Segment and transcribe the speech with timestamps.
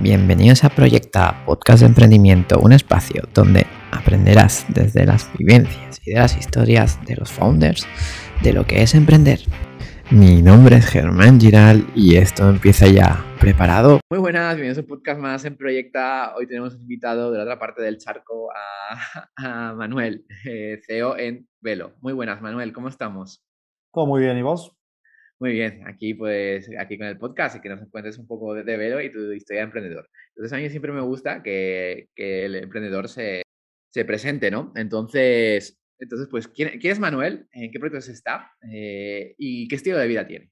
[0.00, 6.20] Bienvenidos a Proyecta, podcast de emprendimiento, un espacio donde aprenderás desde las vivencias y de
[6.20, 7.84] las historias de los founders
[8.44, 9.40] de lo que es emprender.
[10.12, 13.24] Mi nombre es Germán Giral y esto empieza ya.
[13.40, 13.98] ¿Preparado?
[14.08, 16.32] Muy buenas, bienvenidos a un podcast más en Proyecta.
[16.36, 18.50] Hoy tenemos invitado de la otra parte del charco
[19.36, 21.94] a, Manuel, eh, CEO en Velo.
[22.00, 23.44] Muy buenas, Manuel, ¿cómo estamos?
[23.92, 24.77] Todo muy bien, ¿y vos?
[25.40, 28.76] Muy bien, aquí pues aquí con el podcast y que nos cuentes un poco de,
[28.76, 30.10] Velo y tu historia de emprendedor.
[30.30, 33.42] Entonces a mí siempre me gusta que, el emprendedor se,
[34.06, 34.72] presente, ¿no?
[34.76, 37.48] Entonces, entonces pues, ¿quién, es Manuel?
[37.52, 38.52] ¿En qué proyectos está?
[38.72, 40.50] Eh, ¿Y qué estilo de vida tiene?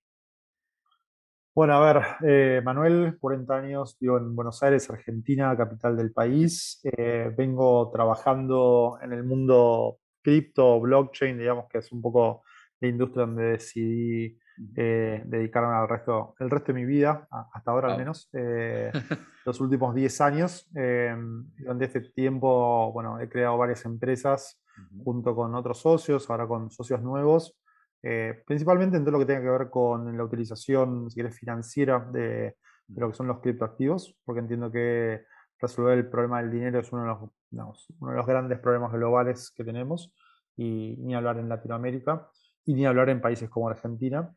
[1.55, 6.81] Bueno, a ver, eh, Manuel, 40 años, vivo en Buenos Aires, Argentina, capital del país.
[6.85, 12.45] Eh, vengo trabajando en el mundo cripto, blockchain, digamos que es un poco
[12.81, 14.39] la industria donde decidí
[14.75, 18.91] eh, dedicarme al resto, el resto de mi vida, hasta ahora al menos, eh,
[19.45, 24.63] los últimos 10 años, em, donde este tiempo, bueno, he creado varias empresas
[25.05, 27.59] junto con otros socios, ahora con socios nuevos,
[28.03, 31.99] eh, principalmente en todo lo que tenga que ver con la utilización, si querés, financiera
[32.13, 32.57] de,
[32.89, 35.25] lo que son los criptoactivos, porque entiendo que
[35.59, 39.51] resolver el problema del dinero es uno de los, uno de los grandes problemas globales
[39.55, 40.15] que tenemos,
[40.57, 42.31] y ni hablar en Latinoamérica
[42.67, 44.31] y ni hablar en países como Argentina.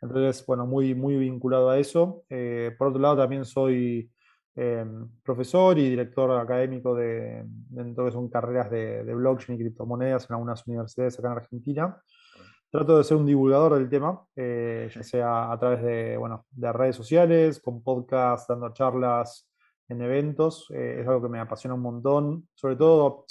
[0.00, 2.24] Entonces, bueno, muy, muy vinculado a eso.
[2.30, 4.10] Eh, por otro lado, también soy
[4.54, 10.28] em, profesor y director académico de, de todo que son carreras de, blockchain y criptomonedas
[10.28, 12.02] en algunas universidades acá en Argentina.
[12.70, 16.72] Trato de ser un divulgador del tema, eh, ya sea a través de, bueno, de
[16.72, 19.48] redes sociales, con podcasts, dando charlas
[19.88, 20.68] en eventos.
[20.70, 22.48] Eh, es algo que me apasiona un montón.
[22.54, 23.26] Sobre todo,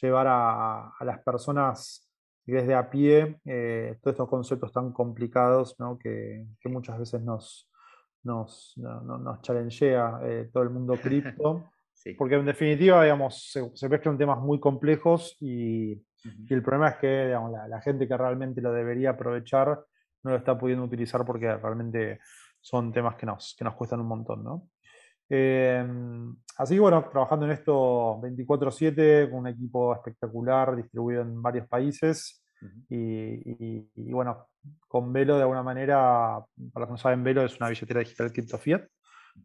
[0.00, 2.05] llevar a, a las personas
[2.46, 7.68] y desde a pie eh, todos estos conceptos tan complicados que, muchas veces nos,
[8.22, 11.70] nos, nos challengea eh, todo el mundo cripto.
[12.16, 16.00] Porque en definitiva, digamos, se, se, mezclan temas muy complejos y,
[16.48, 19.80] el problema es que digamos, la, gente que realmente lo debería aprovechar
[20.22, 22.20] no lo está pudiendo utilizar porque realmente
[22.60, 24.44] son temas que nos, que nos cuestan un montón.
[24.44, 24.68] ¿no?
[25.28, 31.66] Em, así que bueno, trabajando en esto 24/7 con un equipo espectacular distribuido en varios
[31.66, 32.44] países
[32.88, 34.48] y, bueno,
[34.88, 36.42] con Velo de alguna manera,
[36.72, 38.82] para los que no saben, Velo es una billetera digital cripto fiat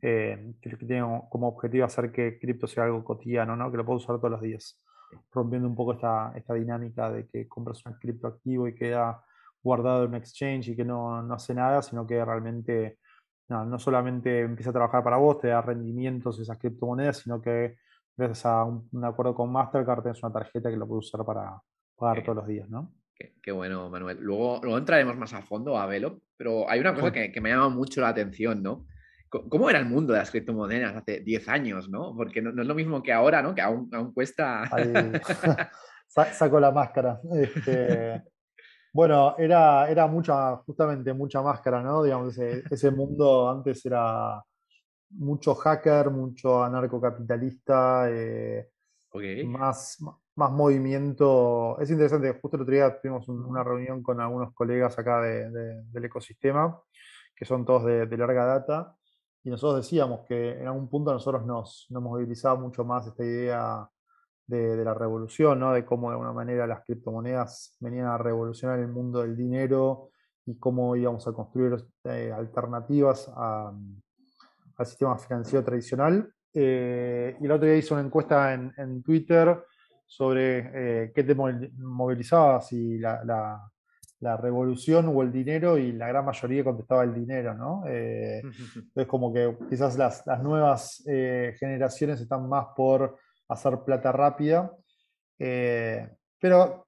[0.01, 3.69] eh, que tiene como objetivo hacer que cripto sea algo cotidiano, ¿no?
[3.69, 4.81] que lo puedo usar todos los días,
[5.31, 9.23] rompiendo un poco esta, esta dinámica de que compras un cripto activo y queda
[9.61, 12.97] guardado en un exchange y que no, no hace nada, sino que realmente
[13.51, 17.75] no, solamente empieza a trabajar para vos, te da rendimientos esas criptomonedas, sino que
[18.15, 21.61] gracias a un, acuerdo con Mastercard tienes una tarjeta que lo puedes usar para
[21.95, 22.93] pagar todos los días, ¿no?
[23.41, 24.17] Qué, bueno, Manuel.
[24.19, 27.69] Luego, luego entraremos más a fondo a Velo, pero hay una cosa que, me llama
[27.69, 28.87] mucho la atención, ¿no?
[29.29, 32.15] ¿Cómo era el mundo de las criptomonedas hace 10 años, no?
[32.15, 33.53] Porque no, es lo mismo que ahora, ¿no?
[33.53, 34.63] Que aún, cuesta...
[36.33, 37.21] saco la máscara.
[37.33, 38.23] Este,
[38.93, 42.03] bueno, era, era mucha, justamente mucha máscara, ¿no?
[42.03, 44.43] Digamos, ese, mundo antes era
[45.11, 48.69] mucho hacker, mucho anarcocapitalista, eh,
[49.45, 49.97] más,
[50.35, 51.79] más movimiento.
[51.79, 56.81] Es interesante, justo el otro día tuvimos una reunión con algunos colegas acá del ecosistema,
[57.35, 58.95] que son todos de, larga data,
[59.43, 63.89] y nosotros decíamos que en algún punto nosotros nos, nos movilizaba mucho más esta idea
[64.51, 65.73] de, la revolución, ¿no?
[65.73, 70.09] de cómo de alguna manera las criptomonedas venían a revolucionar el mundo del dinero
[70.45, 76.33] y cómo íbamos a construir eh, alternativas al sistema financiero tradicional.
[76.53, 79.63] Eh, y el otro día hice una encuesta en, en Twitter
[80.05, 86.25] sobre eh, qué te movilizaba, si la, la, revolución o el dinero, y la gran
[86.25, 87.83] mayoría contestaba el dinero, ¿no?
[87.87, 88.41] Eh,
[88.75, 93.17] entonces, como que quizás las, las nuevas generaciones están más por
[93.51, 94.71] hacer plata rápida,
[95.37, 96.87] pero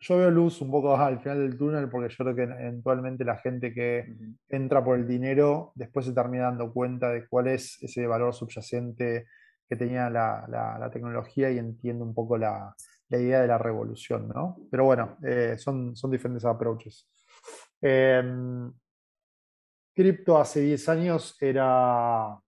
[0.00, 3.38] yo veo luz un poco al final del túnel porque yo creo que eventualmente la
[3.38, 4.14] gente que
[4.48, 9.26] entra por el dinero después se termina dando cuenta de cuál es ese valor subyacente
[9.68, 12.74] que tenía la, tecnología y entiendo un poco la,
[13.10, 14.56] idea de la revolución, ¿no?
[14.70, 17.08] Pero bueno, eh, son, son diferentes approaches.
[17.80, 18.72] Em,
[19.94, 22.38] cripto hace 10 años era,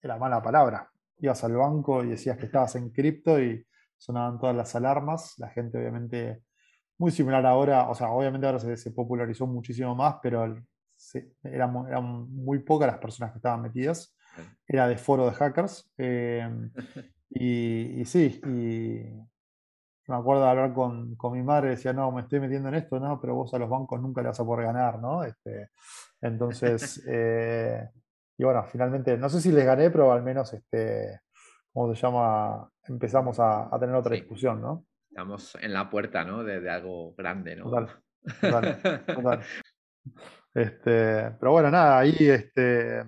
[0.00, 0.91] era mala palabra.
[1.22, 3.66] Ibas al banco y decías que estabas en cripto y
[3.96, 5.38] sonaban todas las alarmas.
[5.38, 6.42] La gente obviamente,
[6.98, 10.44] muy similar ahora, o sea, obviamente ahora se, se popularizó muchísimo más, pero
[11.42, 14.14] eran, eran muy pocas las personas que estaban metidas
[14.66, 15.90] era de foro de hackers.
[15.98, 16.70] Em,
[17.34, 22.68] y, sí, y me acuerdo de hablar con, mi madre, decía, no, me estoy metiendo
[22.68, 25.24] en esto, no, pero vos a los bancos nunca le vas a poder ganar, ¿no?
[25.24, 25.70] Este,
[26.20, 27.88] entonces, eh,
[28.42, 31.20] bueno, finalmente, no sé si les gané, pero al menos, este,
[31.72, 32.70] ¿cómo se llama?
[32.84, 34.86] Empezamos a, tener otra discusión, ¿no?
[35.10, 36.42] Estamos en la puerta, ¿no?
[36.42, 37.64] De, algo grande, ¿no?
[37.64, 38.02] Total,
[38.40, 39.42] total, total.
[40.54, 43.04] Este, pero bueno, nada, ahí, este,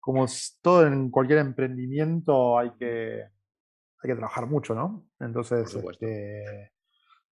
[0.00, 0.26] como
[0.60, 5.06] todo en cualquier emprendimiento, hay que, hay que trabajar mucho, ¿no?
[5.20, 6.73] Entonces, este,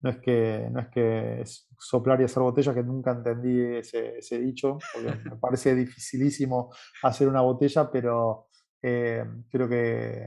[0.02, 1.44] no es que, no es que
[1.78, 6.74] soplar y hacer botella, que nunca entendí ese, dicho, porque me parece dificilísimo
[7.04, 8.48] hacer una botella, pero
[8.82, 10.26] eh, creo que,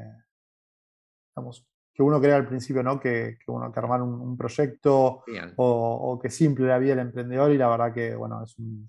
[1.95, 3.01] que uno crea al principio, ¿no?
[3.01, 5.25] Que, uno que armar un, proyecto
[5.57, 8.87] o, que simple la vida del emprendedor y la verdad que, bueno, es un...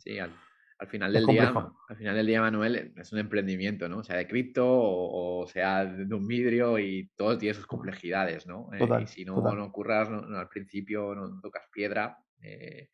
[0.80, 1.54] al, final del día,
[1.90, 4.04] al final del día, Manuel, es un emprendimiento, ¿no?
[4.04, 8.70] Sea de cripto o, sea de un vidrio y todo tiene sus complejidades, ¿no?
[8.74, 12.90] Eh, y si no, no curras al principio, no tocas piedra, eh,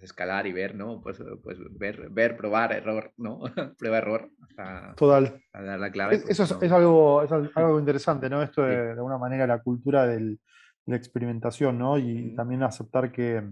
[0.00, 1.00] escalar y ver, ¿no?
[1.00, 3.40] Pues, pues ver, ver, probar, error, ¿no?
[3.78, 4.30] Prueba, error.
[4.96, 5.40] Total.
[5.52, 6.18] dar la clave.
[6.18, 8.42] Pues, eso es, algo, es algo interesante, ¿no?
[8.42, 10.38] Esto de, de alguna manera la cultura de
[10.86, 11.98] la experimentación, ¿no?
[11.98, 13.42] Y también aceptar que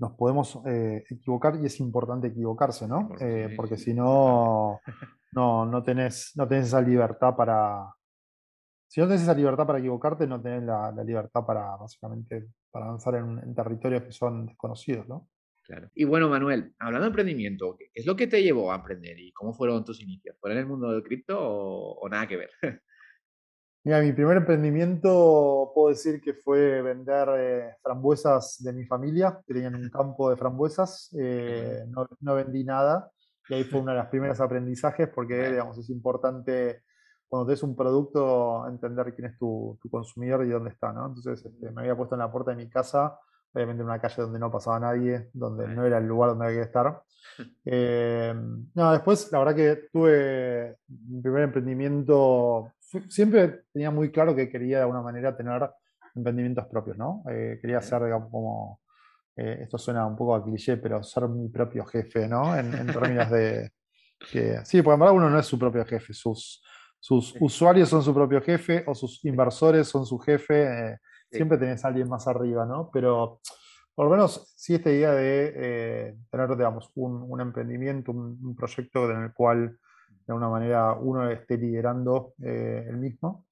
[0.00, 3.10] nos podemos eh, equivocar y es importante equivocarse, ¿no?
[3.20, 4.80] Eh, porque si no,
[5.32, 7.86] no, no, tenés, no tenés esa libertad para,
[8.88, 13.14] si no tenés esa libertad para equivocarte, no tenés la, libertad para básicamente para avanzar
[13.16, 15.28] en, territorios que son desconocidos, ¿no?
[15.62, 15.88] Claro.
[15.94, 19.32] Y bueno, Manuel, hablando de emprendimiento, ¿qué es lo que te llevó a emprender y
[19.32, 20.36] cómo fueron tus inicios?
[20.40, 22.50] ¿Fue en el mundo del cripto o, nada que ver?
[23.82, 29.54] Mira, mi primer emprendimiento puedo decir que fue vender eh, frambuesas de mi familia, que
[29.54, 31.14] tenían un campo de frambuesas.
[31.18, 33.10] Eh, no, no, vendí nada.
[33.48, 36.82] Y ahí fue uno de los primeros aprendizajes porque, digamos, es importante
[37.30, 41.06] cuando te un producto, entender quién es tu, consumidor y dónde está, ¿no?
[41.06, 43.20] Entonces este, me había puesto en la puerta de mi casa,
[43.54, 46.58] obviamente en una calle donde no pasaba nadie, donde no era el lugar donde había
[46.58, 47.02] que estar.
[47.64, 48.34] Eh,
[48.74, 52.72] no, después la verdad que tuve mi primer emprendimiento,
[53.08, 55.70] siempre tenía muy claro que quería de alguna manera tener
[56.14, 57.22] emprendimientos propios, ¿no?
[57.30, 58.80] Eh, quería ser, digamos, como,
[59.36, 62.56] eh, esto suena un poco a cliché, pero ser mi propio jefe, ¿no?
[62.56, 63.70] En, en términos de
[64.32, 66.62] que, sí, porque en verdad uno no es su propio jefe, sus
[67.02, 70.64] sus usuarios son su propio jefe o sus inversores son su jefe.
[70.64, 70.98] Eh,
[71.30, 72.90] siempre tenés a alguien más arriba, ¿no?
[72.92, 73.40] Pero
[73.94, 79.32] por lo menos sí esta idea de tener, digamos, un, emprendimiento, un, proyecto en el
[79.32, 79.78] cual
[80.30, 83.46] de alguna manera uno esté liderando eh, el mismo.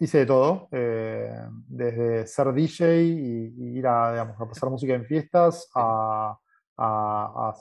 [0.00, 5.70] hice de todo, desde ser DJ y, ir a, digamos, a pasar música en fiestas,
[5.74, 6.36] a,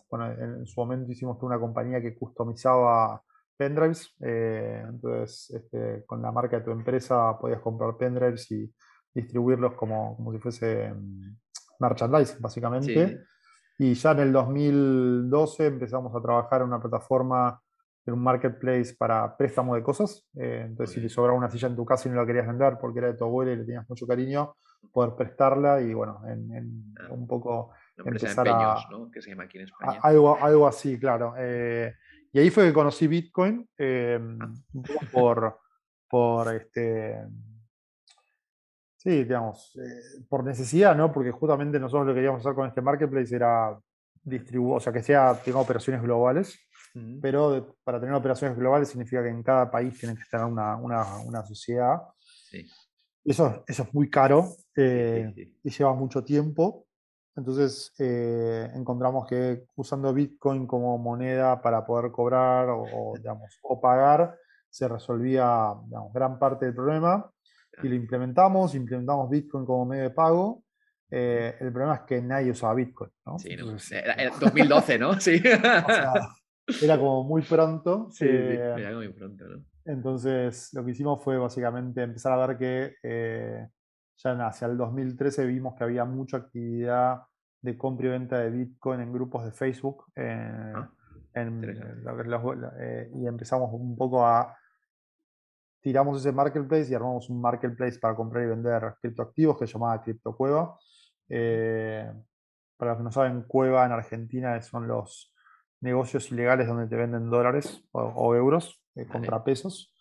[0.10, 3.22] bueno, en su momento hicimos una compañía que customizaba
[3.60, 4.16] pendrives.
[4.22, 8.74] Eh, entonces, este, con la marca de tu empresa podías comprar pendrives y
[9.14, 11.36] distribuirlos como, como si fuese mm,
[11.80, 13.20] merchandising, básicamente.
[13.82, 17.62] Y ya en el 2012 empezamos a trabajar en una plataforma,
[18.06, 20.28] en un marketplace para préstamo de cosas.
[20.36, 22.78] Eh, entonces, si te sobraba una silla en tu casa y no la querías vender
[22.80, 24.54] porque era de tu abuela y le tenías mucho cariño,
[24.92, 27.08] poder prestarla y, bueno, en, ah.
[27.12, 29.10] un poco empezar a, ¿no?
[29.10, 29.98] Que se llama aquí en España.
[30.04, 31.36] algo, algo así, claro.
[31.38, 31.96] Eh,
[32.34, 34.52] y ahí fue que conocí Bitcoin, em, ah.
[34.74, 35.60] un poco por,
[36.10, 37.18] por este,
[39.00, 41.12] sí, digamos, eh, por necesidad, ¿no?
[41.12, 43.80] Porque justamente nosotros lo que queríamos hacer con este marketplace era
[44.22, 46.60] distribuir, o sea, que sea, tenga operaciones globales,
[47.22, 51.46] pero para tener operaciones globales significa que en cada país tiene que estar una, una,
[51.46, 52.02] sociedad.
[52.20, 52.68] Sí.
[53.24, 56.88] Eso, eso es muy caro eh, y lleva mucho tiempo.
[57.38, 64.38] Entonces eh, encontramos que usando Bitcoin como moneda para poder cobrar o, digamos, o pagar
[64.70, 65.74] se resolvía
[66.12, 67.32] gran parte del problema
[67.84, 70.64] y lo implementamos, implementamos Bitcoin como medio de pago.
[71.12, 73.12] Eh, el problema es que nadie usaba Bitcoin.
[73.26, 73.40] ¿no?
[73.40, 73.76] Sí, no.
[73.92, 75.20] era, 2012, ¿no?
[75.20, 75.42] Sí.
[76.84, 78.10] era como muy pronto.
[78.12, 79.64] Sí, eh, era muy pronto, ¿no?
[79.86, 83.70] Entonces lo que hicimos fue básicamente empezar a ver que
[84.18, 87.24] ya hacia el 2013 vimos que había mucha actividad
[87.62, 90.06] de compra y venta de Bitcoin en grupos de Facebook.
[90.16, 90.90] Eh, ah,
[91.36, 94.56] eh, y empezamos un poco a.
[95.82, 100.02] Tiramos ese marketplace y armamos un marketplace para comprar y vender criptoactivos que se llamaba
[100.02, 100.78] CryptoCueva.
[101.30, 102.12] Eh,
[102.76, 105.34] para los que no saben, Cueva en Argentina son los
[105.82, 108.82] negocios ilegales donde te venden dólares o, euros
[109.12, 109.94] contra pesos.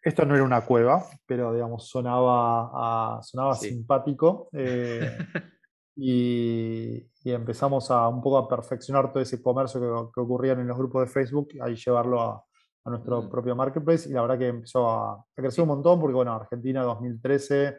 [0.00, 4.48] Esto no era una cueva, pero digamos sonaba, sonaba simpático.
[5.96, 10.76] y, empezamos a un poco a perfeccionar todo ese comercio que, que ocurría en los
[10.76, 12.44] grupos de Facebook, ahí llevarlo a,
[12.90, 16.82] nuestro propio marketplace y la verdad que empezó a, crecer un montón porque, bueno, Argentina
[16.82, 17.78] 2013,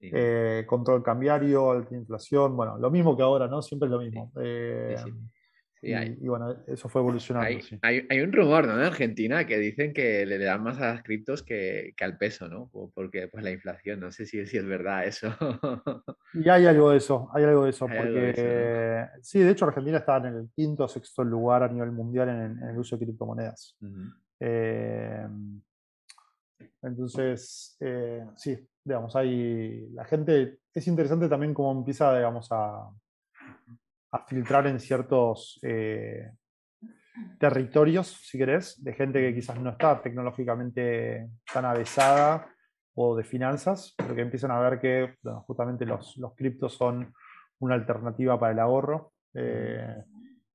[0.00, 3.62] eh, control cambiario, alta inflación, bueno, lo mismo que ahora, ¿no?
[3.62, 4.32] Siempre es lo mismo.
[4.40, 4.96] Eh,
[5.82, 7.48] y, bueno, eso fue evolucionando.
[7.82, 8.74] Hay, un rumor, ¿no?
[8.74, 12.70] En Argentina que dicen que le, dan más a las criptos que, al peso, ¿no?
[12.94, 15.28] Porque pues la inflación, no sé si, si es verdad eso.
[16.34, 20.16] y hay algo de eso, hay algo de eso, porque sí, de hecho Argentina está
[20.16, 23.76] en el quinto o sexto lugar a nivel mundial en, el uso de criptomonedas.
[24.40, 25.26] Eh,
[26.82, 32.88] entonces, eh, sí, digamos, hay la gente, es interesante también cómo empieza, digamos, a,
[34.12, 36.30] a filtrar en ciertos eh,
[37.38, 42.48] territorios, si querés, de gente que quizás no está tecnológicamente tan avesada
[42.94, 45.16] o de finanzas, pero que empiezan a ver que
[45.46, 47.12] justamente los, los criptos son
[47.58, 49.12] una alternativa para el ahorro.
[49.34, 50.02] Eh,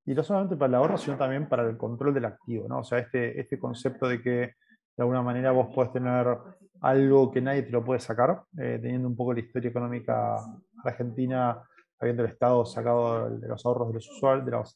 [0.05, 2.67] y no solamente para el ahorro, sino también para el control del activo.
[2.67, 2.79] ¿no?
[2.79, 6.37] O sea, este, este concepto de que de alguna manera vos podés tener
[6.81, 10.37] algo que nadie te lo puede sacar, eh, teniendo un poco la historia económica
[10.83, 11.61] argentina
[11.99, 14.75] habiendo el Estado sacado de los ahorros de los usuarios, de los,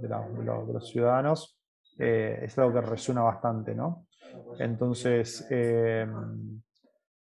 [0.00, 1.58] de los, ciudadanos,
[1.98, 4.06] eh, es algo que resuena bastante, ¿no?
[4.58, 6.06] Entonces, eh,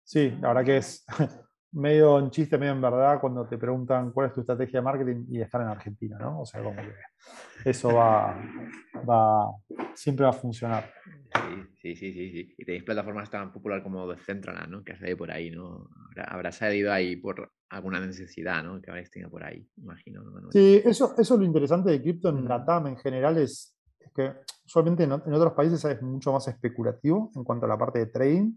[0.01, 1.05] sí, la verdad que es
[1.71, 5.25] medio en chiste, medio en verdad, cuando te preguntan cuál es tu estrategia de marketing
[5.29, 6.41] y estar en Argentina, ¿no?
[6.41, 6.93] O sea, como que
[7.69, 8.35] eso va,
[9.07, 9.51] va
[9.93, 10.91] siempre va a funcionar.
[11.81, 12.55] Sí, sí, sí, sí.
[12.57, 14.83] Y tenéis plataformas tan populares como Decentraland, ¿no?
[14.83, 15.89] Que salido por ahí, ¿no?
[16.27, 18.81] Habrá, salido ahí por alguna necesidad, ¿no?
[18.81, 20.23] Que habréis tenido por ahí, imagino.
[20.51, 23.78] Sí, eso, eso es lo interesante de cripto en la TAM en general es,
[24.13, 24.33] que
[24.65, 28.53] usualmente en, otros países es mucho más especulativo en cuanto a la parte de trading.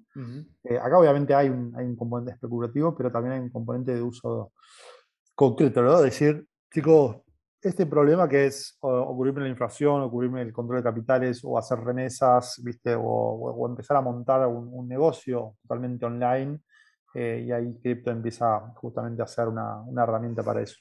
[0.65, 4.03] Eh, acá obviamente hay un, hay un componente especulativo, pero también hay un componente de
[4.03, 4.53] uso
[5.35, 5.97] concreto, ¿no?
[5.97, 7.17] Es decir, chicos,
[7.63, 12.61] este problema que es ocurrirme la inflación, ocurrirme el control de capitales o hacer remesas,
[12.63, 12.97] ¿viste?
[12.99, 16.59] O, empezar a montar un, negocio totalmente online,
[17.15, 20.77] eh, y ahí cripto empieza justamente a ser una, herramienta para eso.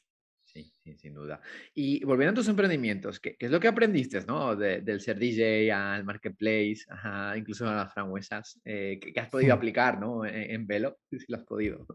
[0.54, 1.40] Sí, sí, sin duda.
[1.74, 4.56] Y volviendo a tus emprendimientos, ¿qué, es lo que aprendiste, ¿no?
[4.56, 6.80] del ser DJ al marketplace,
[7.38, 10.26] incluso a las frambuesas, eh, ¿qué, has podido aplicar, ¿no?
[10.26, 11.86] En, en Velo, si lo has podido.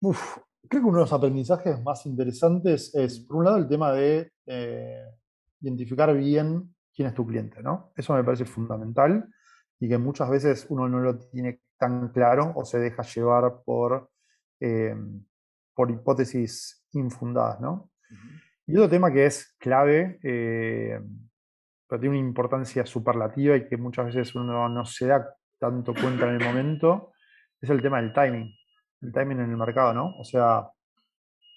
[0.00, 3.92] Uf, creo que uno de los aprendizajes más interesantes es, por un lado, el tema
[3.92, 5.04] de eh,
[5.60, 7.92] identificar bien quién es tu cliente, ¿no?
[7.96, 9.28] Eso me parece fundamental
[9.80, 14.10] y que muchas veces uno no lo tiene tan claro o se deja llevar por,
[14.60, 14.94] eh,
[15.74, 17.90] por hipótesis infundadas, ¿no?
[18.66, 21.00] Y otro tema que es clave, eh,
[21.88, 26.28] pero tiene una importancia superlativa y que muchas veces uno no se da tanto cuenta
[26.28, 27.12] en el momento,
[27.60, 28.52] es el tema del timing
[29.02, 30.16] el timing en el mercado, ¿no?
[30.18, 30.68] O sea,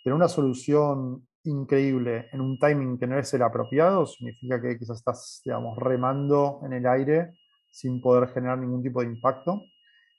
[0.04, 4.98] tener una solución increíble en un timing que no es el apropiado significa que quizás
[4.98, 7.34] estás, digamos, remando en el aire
[7.72, 9.62] sin poder generar ningún tipo de impacto.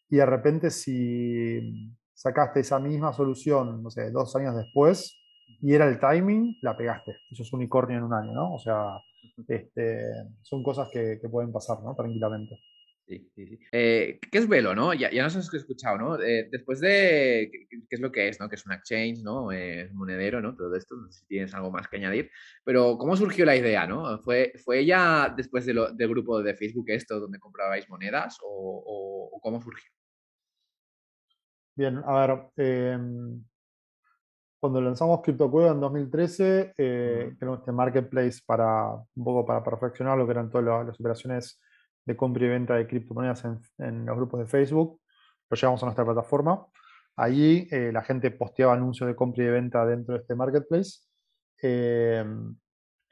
[0.09, 5.20] Y de repente si sacaste esa misma solución, no sé, dos años después,
[5.61, 7.16] y era el timing, la pegaste.
[7.30, 8.54] Eso es unicornio en un año, ¿no?
[8.54, 8.99] O sea,
[9.49, 11.95] este, son cosas que, que pueden pasar, ¿no?
[11.95, 12.59] Tranquilamente.
[13.11, 13.59] Sí, sí, sí.
[13.73, 14.95] Eh, ¿Qué es Velo, no?
[14.95, 16.23] Ya, ya nos has escuchado, ¿no?
[16.23, 18.49] Eh, después de, ¿qué, es lo que es, no?
[18.49, 19.50] Que es un exchange, ¿no?
[19.50, 20.54] Es un monedero, ¿no?
[20.54, 22.30] Todo esto, no sé si tienes algo más que añadir.
[22.64, 24.21] Pero, ¿cómo surgió la idea, no?
[24.21, 29.40] ¿Fue, fue ya después de lo, del grupo de Facebook esto, donde comprabais monedas, o,
[29.42, 29.90] cómo surgió?
[31.75, 33.42] Bien, a ver, em,
[34.61, 40.33] cuando lanzamos CryptoCueva en 2013, eh, este marketplace para, un poco para perfeccionar lo que
[40.33, 41.61] eran todas las operaciones
[42.05, 43.45] de compra y venta de criptomonedas
[43.79, 45.00] en, los grupos de Facebook.
[45.49, 46.67] Lo llevamos a nuestra plataforma.
[47.17, 51.00] Allí eh, la gente posteaba anuncios de compra y de venta dentro de este marketplace.
[51.62, 52.25] Eh,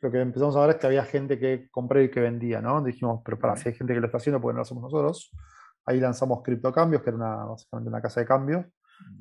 [0.01, 2.83] lo que empezamos a ver es que había gente que compraba y que vendía, ¿no?
[2.83, 5.31] Dijimos, pero para, si hay gente que lo está haciendo, pues no lo hacemos nosotros.
[5.87, 8.67] Ahí lanzamos CryptoCambios, que era una, básicamente una casa de cambios,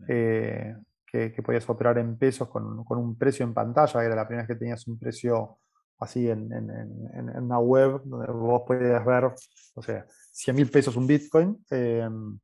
[0.07, 0.75] eh,
[1.09, 4.45] que, que, podías operar en pesos con, con, un precio en pantalla, era la primera
[4.45, 5.59] vez que tenías un precio
[5.99, 9.31] así en, en, en, en, una web donde vos podías ver,
[9.75, 11.57] o sea, 100 mil pesos un Bitcoin.
[11.71, 12.37] Em,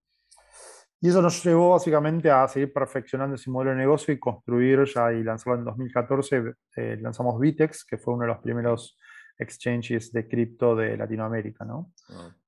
[0.99, 5.11] y eso nos llevó básicamente a seguir perfeccionando ese modelo de negocio y construir ya
[5.11, 6.53] y lanzarlo en 2014.
[6.77, 8.97] Eh, lanzamos Bitex, que fue uno de los primeros
[9.37, 11.65] exchanges de cripto de Latinoamérica.
[11.65, 11.91] ¿no?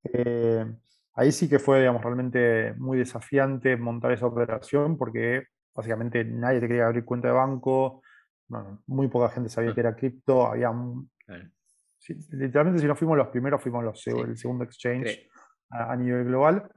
[0.04, 0.66] Eh,
[1.16, 6.67] ahí sí que fue digamos, realmente muy desafiante montar esa operación porque básicamente nadie te
[6.67, 8.01] quería abrir cuenta de banco,
[8.48, 10.72] bueno, muy poca gente sabía que era cripto, había
[12.32, 15.27] literalmente si no fuimos los primeros, fuimos los, el segundo exchange
[15.70, 16.70] a, nivel global,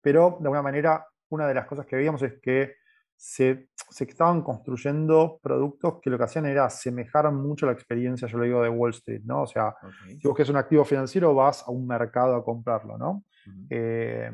[0.00, 2.74] pero de alguna manera una de las cosas que veíamos es que
[3.16, 8.38] se, se, estaban construyendo productos que lo que hacían era asemejar mucho la experiencia, yo
[8.38, 9.42] lo digo, de Wall Street, ¿no?
[9.42, 9.74] O sea,
[10.06, 13.24] si vos que es un activo financiero, vas a un mercado a comprarlo, ¿no?
[13.70, 14.30] Eh,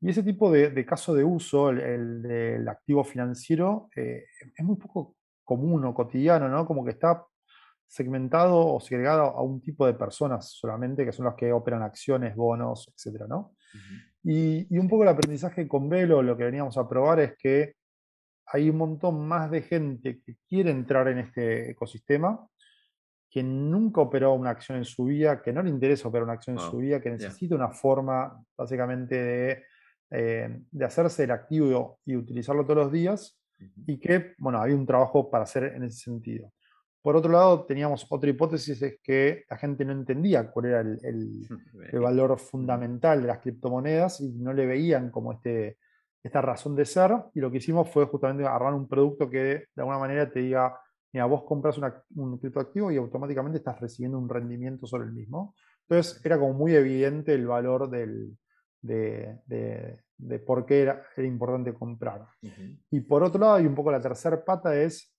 [0.00, 5.16] y ese tipo de, caso de uso, el, del activo financiero, eh, es muy poco
[5.42, 6.66] común o cotidiano, ¿no?
[6.66, 7.24] Como que está
[7.86, 12.34] segmentado o segregado a un tipo de personas solamente, que son las que operan acciones,
[12.34, 13.22] bonos, etc.
[13.28, 13.54] ¿no?
[14.22, 17.74] y, un poco el aprendizaje con Velo, lo que veníamos a probar es que
[18.46, 22.46] hay un montón más de gente que quiere entrar en este ecosistema,
[23.30, 26.58] que nunca operó una acción en su vida, que no le interesa operar una acción
[26.58, 29.64] en su vida, que necesita una forma básicamente de,
[30.10, 33.38] eh, de hacerse el activo y utilizarlo todos los días,
[33.86, 36.52] y que, bueno, hay un trabajo para hacer en ese sentido.
[37.02, 41.46] Por otro lado, teníamos otra hipótesis, es que la gente no entendía cuál era el,
[41.92, 45.78] valor fundamental de las criptomonedas y no le veían como este,
[46.22, 47.12] esta razón de ser.
[47.34, 50.78] Y lo que hicimos fue justamente armar un producto que de alguna manera te diga,
[51.12, 51.78] mira, vos compras
[52.16, 55.54] un criptoactivo y automáticamente estás recibiendo un rendimiento sobre el mismo.
[55.88, 58.36] Entonces era como muy evidente el valor del,
[58.82, 59.98] de,
[60.46, 62.26] por qué era, importante comprar.
[62.90, 65.12] Y por otro lado, y un poco la tercera pata es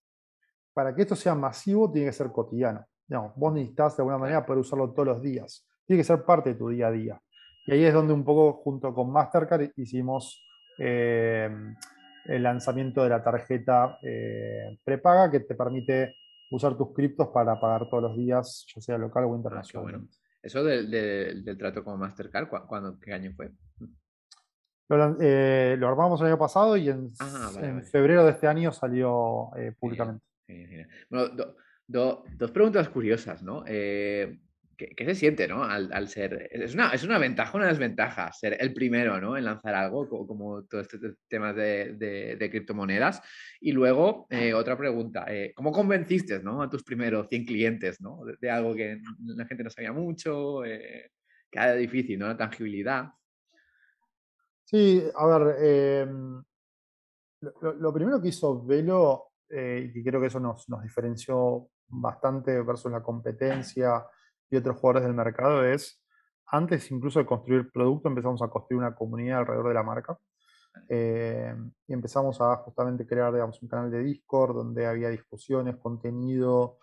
[0.74, 2.86] para que esto sea masivo, tiene que ser cotidiano.
[3.36, 5.68] vos necesitas de alguna manera poder usarlo todos los días.
[5.86, 7.22] Tiene que ser parte de tu día a día.
[7.66, 10.46] Y ahí es donde un poco junto con Mastercard hicimos
[10.78, 11.50] eh,
[12.26, 16.16] el lanzamiento de la tarjeta eh, prepaga que te permite
[16.52, 20.08] usar tus criptos para pagar todos los días, ya sea local o ah, internacional.
[20.48, 23.52] Eso del, trato con Mastercard, ¿cuándo, ¿qué año fue?
[24.88, 30.24] Lo, eh, armamos el año pasado y en, ah, febrero de este año salió públicamente.
[31.10, 31.36] Bueno,
[31.86, 33.66] dos preguntas curiosas, ¿no?
[33.68, 34.40] Eh,
[34.78, 35.64] ¿qué, se siente, ¿no?
[35.64, 36.50] Al, ser.
[36.52, 39.38] Es una, es una ventaja una desventaja ser el primero, ¿no?
[39.38, 43.22] En lanzar algo como, todo este tema de, criptomonedas.
[43.60, 45.26] Y luego, eh, otra pregunta.
[45.28, 46.62] Eh, ¿Cómo convenciste, ¿no?
[46.62, 48.22] A tus primeros 100 clientes, ¿no?
[48.40, 51.10] De, algo que la gente no sabía mucho, que
[51.52, 52.28] era difícil, ¿no?
[52.28, 53.10] La tangibilidad.
[54.64, 55.56] Sí, a ver.
[55.64, 56.44] Em,
[57.42, 62.62] lo, lo, primero que hizo Velo eh, y creo que eso nos, nos, diferenció bastante
[62.62, 64.06] versus la competencia
[64.50, 66.02] y otros jugadores del mercado, es
[66.48, 70.18] antes incluso de construir producto empezamos a construir una comunidad alrededor de la marca.
[70.90, 71.56] Eh,
[71.88, 76.78] y empezamos a justamente crear digamos, un canal de Discord donde había discusiones, contenido,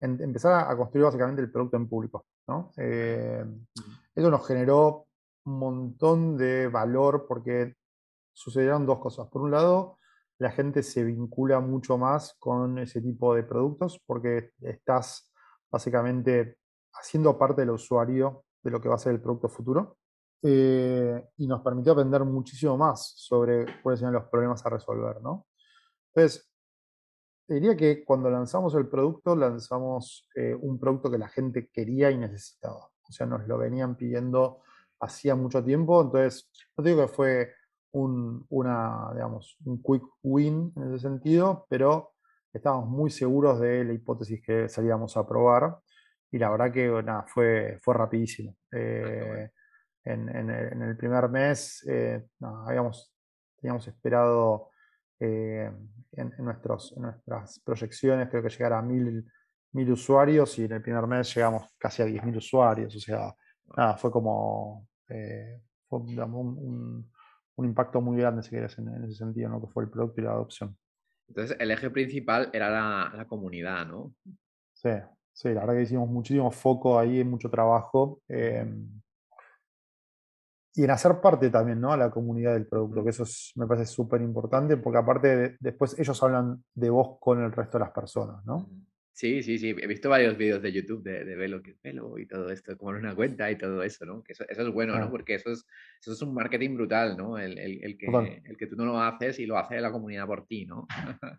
[0.00, 2.24] empezar a, construir básicamente el producto en público.
[2.46, 2.72] ¿no?
[2.76, 3.44] Eh,
[4.14, 5.06] eso nos generó
[5.44, 7.74] un montón de valor porque
[8.32, 9.28] sucedieron dos cosas.
[9.28, 9.98] Por un lado,
[10.38, 15.32] la gente se vincula mucho más con ese tipo de productos porque estás
[15.70, 16.58] básicamente
[16.94, 19.96] haciendo parte del usuario de lo que va a ser el producto futuro.
[20.44, 25.46] Eh, y nos permitió aprender muchísimo más sobre cuáles eran los problemas a resolver, ¿no?
[26.12, 26.50] Entonces,
[27.46, 32.18] diría que cuando lanzamos el producto, lanzamos eh, un producto que la gente quería y
[32.18, 32.90] necesitaba.
[33.08, 34.62] O sea, nos lo venían pidiendo
[35.00, 36.00] hacía mucho tiempo.
[36.02, 37.52] Entonces, no digo que fue
[37.92, 42.12] un, una, digamos, un quick win en ese sentido, pero
[42.52, 45.78] estábamos muy seguros de la hipótesis que salíamos a probar
[46.32, 46.90] y la verdad que
[47.26, 48.56] fue, fue rapidísimo.
[48.72, 49.50] Ah, eh,
[50.04, 50.50] en,
[50.82, 53.14] el primer mes eh, habíamos,
[53.60, 54.70] teníamos esperado
[55.20, 55.70] eh,
[56.12, 59.24] en, nuestros, nuestras proyecciones creo que llegar a mil,
[59.72, 62.96] mil usuarios y en el primer mes llegamos casi a 10.000 usuarios.
[62.96, 63.32] O sea,
[63.76, 67.12] nada, fue como fue, un,
[67.56, 69.60] un impacto muy grande, si quieres, en, ese sentido, ¿no?
[69.60, 70.76] que fue el producto y la adopción.
[71.28, 74.14] Entonces, el eje principal era la, comunidad, ¿no?
[74.74, 74.90] Sí,
[75.32, 78.20] sí, la verdad que hicimos muchísimo foco ahí, mucho trabajo.
[78.28, 78.88] Em,
[80.74, 81.92] y en hacer parte también, ¿no?
[81.92, 83.24] A la comunidad del producto, que eso
[83.56, 87.84] me parece súper importante, porque aparte después ellos hablan de vos con el resto de
[87.84, 88.70] las personas, ¿no?
[89.12, 89.68] Sí, sí, sí.
[89.68, 92.92] He visto varios vídeos de YouTube de, de Velo, que Velo y todo esto, como
[92.92, 94.22] en una cuenta y todo eso, ¿no?
[94.22, 95.10] Que eso, eso es bueno, ¿no?
[95.10, 95.66] Porque eso es,
[96.00, 97.38] eso es un marketing brutal, ¿no?
[97.38, 98.06] El, el, el, que,
[98.44, 100.86] el que tú no lo haces y lo hace la comunidad por ti, ¿no?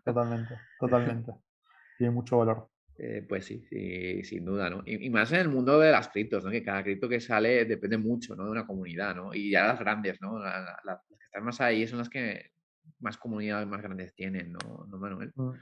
[0.04, 1.32] Totalmente, totalmente.
[1.98, 2.68] Tiene mucho valor.
[2.96, 4.82] Eh, pues sí, sí, sin duda, ¿no?
[4.86, 6.50] Y, más en el mundo de las criptos, ¿no?
[6.50, 8.44] Que cada cripto que sale depende mucho, ¿no?
[8.44, 9.34] De una comunidad, ¿no?
[9.34, 10.38] Y ya las grandes, ¿no?
[10.38, 12.52] las que están más ahí son las que
[13.00, 15.32] más comunidades más grandes tienen, ¿no, ¿No Manuel?
[15.34, 15.52] Mm.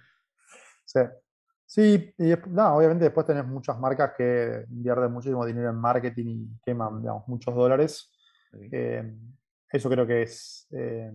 [0.85, 1.01] Sí,
[1.75, 6.61] Sí, y no, obviamente después tenés muchas marcas que invierten muchísimo dinero en marketing y
[6.62, 8.12] queman, digamos, muchos dólares.
[8.71, 9.11] Eh,
[9.71, 11.11] eso creo que es, eh,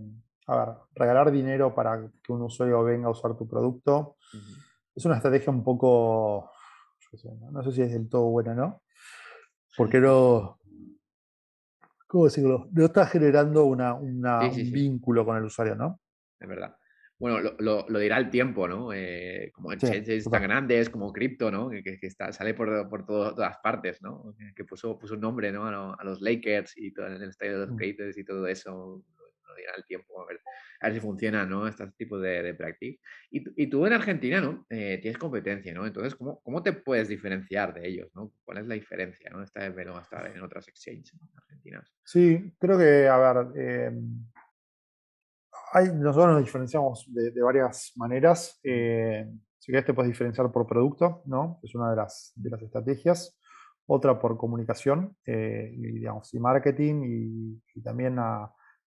[0.47, 4.17] a ver, regalar dinero para que un usuario venga a usar tu producto
[4.97, 6.51] es una estrategia un poco,
[7.51, 8.83] no, sé si es del todo buena, ¿no?
[9.75, 10.59] Porque no,
[12.07, 12.67] ¿cómo decirlo?
[12.71, 14.21] No está generando una, un
[14.71, 16.01] vínculo con el usuario, ¿no?
[16.39, 16.75] Es verdad
[17.19, 18.93] bueno, lo, lo, dirá el tiempo, ¿no?
[18.93, 21.69] Eh, como exchanges tan grandes, como cripto, ¿no?
[21.69, 24.35] Que, que está, sale por, por todas partes, ¿no?
[24.55, 25.65] Que puso, puso un nombre, ¿no?
[25.65, 27.77] A, los Lakers y todo, en el estadio de los mm.
[27.77, 29.03] Creators y todo eso.
[29.57, 30.39] Dirá el tiempo, a ver,
[30.81, 31.67] a ver si funciona, ¿no?
[31.67, 32.99] Este tipo de, de.
[33.31, 34.65] Y, y, tú en Argentina, ¿no?
[34.69, 35.85] Eh, tienes competencia, ¿no?
[35.85, 38.31] Entonces, ¿cómo, ¿cómo te puedes diferenciar de ellos, ¿no?
[38.45, 39.43] ¿Cuál es la diferencia, ¿no?
[39.43, 41.93] Esta vez no estar en otras exchanges argentinas.
[42.03, 43.91] Sí, creo que, a ver, eh,
[45.73, 48.59] hay, nosotros nos diferenciamos de, de varias maneras.
[48.63, 49.27] Eh,
[49.67, 51.59] si querés te puedes diferenciar por producto, ¿no?
[51.61, 53.37] Es una de las, de las estrategias.
[53.85, 58.17] Otra por comunicación eh, y, digamos, y marketing y, también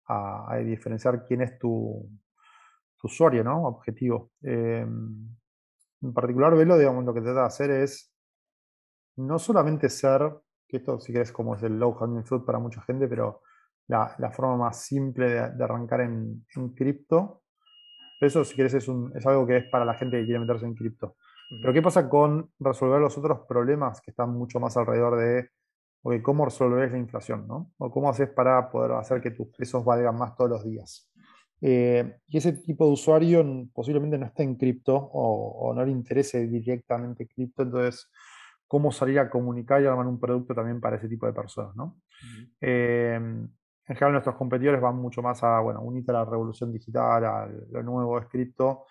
[0.08, 2.08] a, a, diferenciar quién es tu,
[2.96, 3.64] tu usuario, ¿no?
[3.64, 4.32] Objetivo.
[4.42, 4.86] Eh,
[6.00, 8.12] en particular, Velo, digamos, lo que trata de hacer es
[9.16, 10.32] no solamente ser,
[10.66, 13.42] que esto si querés como es el low hanging fruit para mucha gente, pero
[13.88, 17.42] la, la forma más simple de, de arrancar en, en cripto
[18.20, 20.66] eso, si quieres, es, un, es algo que es para la gente que quiere meterse
[20.66, 21.16] en cripto.
[21.62, 25.50] Pero ¿qué pasa con resolver los otros problemas que están mucho más alrededor de
[26.22, 27.46] cómo resolver la inflación?
[27.46, 27.72] ¿no?
[27.78, 31.10] O cómo haces para poder hacer que tus pesos valgan más todos los días.
[31.60, 36.46] Eh, y ese tipo de usuario posiblemente no esté en cripto o, no le interese
[36.46, 38.08] directamente cripto, entonces,
[38.66, 41.74] ¿cómo salir a comunicar y armar un producto también para ese tipo de personas?
[41.74, 41.96] ¿no?
[43.88, 47.48] En general nuestros competidores van mucho más a, bueno, unirte a la revolución digital, a
[47.70, 48.84] lo nuevo escrito,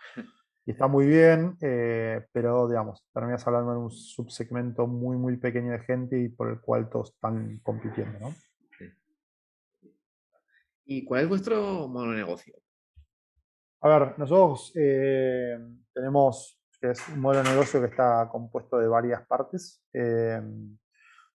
[0.67, 5.71] y está muy bien, eh, pero digamos, terminas hablando de un subsegmento muy, muy pequeño
[5.71, 8.35] de gente y por el cual todos están compitiendo, ¿no?
[10.83, 12.53] ¿Y cuál es vuestro modo de negocio?
[13.79, 15.57] A ver, nosotros eh,
[15.93, 19.81] tenemos que es un modelo de negocio que está compuesto de varias partes.
[19.93, 20.41] Eh,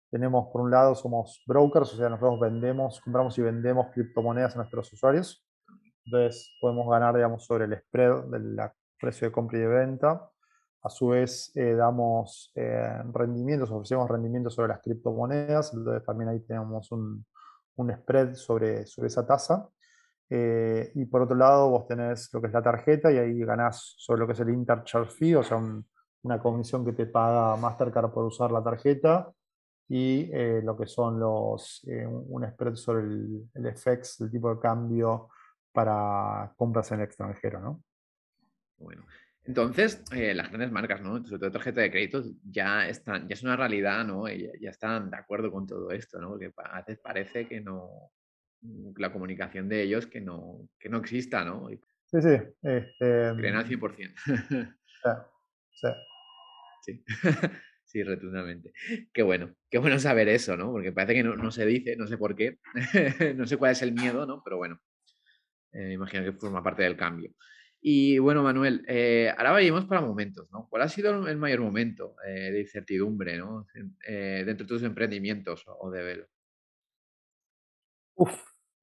[0.09, 4.57] tenemos, por un lado, somos brokers, o sea, nosotros vendemos, compramos y vendemos criptomonedas a
[4.57, 5.45] nuestros usuarios.
[6.05, 8.59] Entonces, podemos ganar, digamos, sobre el spread del
[8.99, 10.29] precio de compra y de venta.
[10.81, 15.73] A su vez, eh, damos eh, rendimientos, ofrecemos rendimientos sobre las criptomonedas.
[15.73, 17.25] Entonces, también ahí tenemos un,
[17.77, 19.67] spread sobre, sobre esa tasa.
[20.29, 23.95] Eh, y por otro lado, vos tenés lo que es la tarjeta y ahí ganás
[23.97, 25.57] sobre lo que es el intercharge fee, o sea,
[26.21, 29.31] una comisión que te paga Mastercard por usar la tarjeta
[29.87, 30.29] y
[30.61, 31.83] lo que son los,
[32.27, 35.29] un spread sobre el, el FX, el tipo de cambio
[35.71, 37.81] para compras en el extranjero, ¿no?
[38.79, 39.05] Bueno,
[39.43, 41.23] entonces eh, las grandes marcas, ¿no?
[41.25, 44.27] Sobre todo tarjeta de crédito, ya están, ya es una realidad, ¿no?
[44.27, 46.29] Y ya, están de acuerdo con todo esto, ¿no?
[46.29, 48.11] Porque a veces parece que no,
[48.97, 51.69] la comunicación de ellos que no, que no exista, ¿no?
[51.69, 52.35] Sí, sí.
[52.63, 54.75] Este, Creen al 100%.
[55.71, 55.87] sí.
[56.81, 57.03] Sí.
[57.89, 58.71] Sí, rotundamente.
[59.11, 60.71] Qué bueno, qué bueno saber eso, ¿no?
[60.71, 62.59] Porque parece que no, se dice, no sé por qué,
[63.35, 64.43] no sé cuál es el miedo, ¿no?
[64.43, 64.79] Pero bueno,
[65.71, 67.31] eh, imagino que forma parte del cambio.
[67.81, 70.67] Y bueno, Manuel, eh, ahora vayamos para momentos, ¿no?
[70.69, 73.67] ¿Cuál ha sido el mayor momento eh, de incertidumbre, ¿no?
[73.73, 76.27] dentro de tus emprendimientos o de Velo.
[78.15, 78.33] Uf,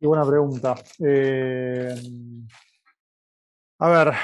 [0.00, 0.74] qué buena pregunta.
[3.78, 4.14] a ver,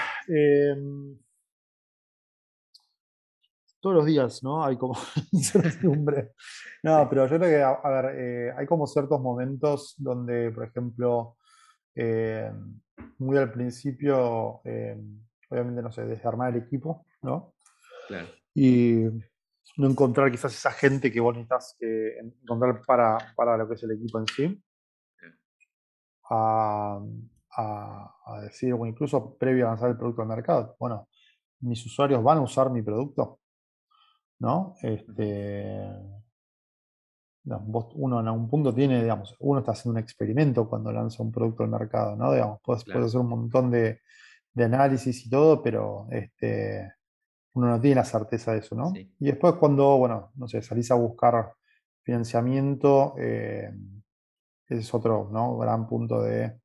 [3.82, 4.64] todos los días, ¿no?
[4.64, 4.94] Hay como
[5.32, 6.32] incertidumbre.
[6.84, 11.36] No, pero yo creo que, a, ver, eh, hay como ciertos momentos donde, por ejemplo,
[11.94, 12.50] eh,
[13.18, 14.96] muy al principio, eh,
[15.50, 17.54] obviamente, no sé, desarmar el equipo, ¿no?
[18.08, 18.28] Claro.
[18.54, 19.04] Y
[19.76, 23.92] no encontrar quizás esa gente que vos necesitas encontrar para, para, lo que es el
[23.92, 24.62] equipo en sí.
[26.30, 26.98] A,
[27.56, 31.08] a, decir, o incluso previo a lanzar el producto al mercado, bueno,
[31.60, 33.40] mis usuarios van a usar mi producto.
[34.42, 34.74] ¿no?
[34.82, 35.88] Este,
[37.44, 41.64] uno en algún punto tiene, digamos, uno está haciendo un experimento cuando lanza un producto
[41.64, 42.32] al mercado, ¿no?
[42.32, 44.00] Digamos, puedes, hacer un montón de,
[44.56, 46.92] análisis y todo, pero este,
[47.54, 48.92] uno no tiene la certeza de eso, ¿no?
[48.94, 51.52] Y después cuando, bueno, no sé, salís a buscar
[52.02, 53.70] financiamiento, eh,
[54.68, 55.56] ese es otro, ¿no?
[55.58, 56.60] Gran punto de,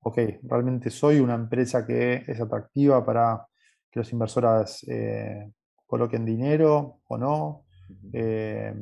[0.00, 3.46] ok, realmente soy una empresa que es atractiva para
[3.90, 5.52] que los inversores eh,
[5.86, 7.64] coloquen dinero o no.
[8.12, 8.74] Eh,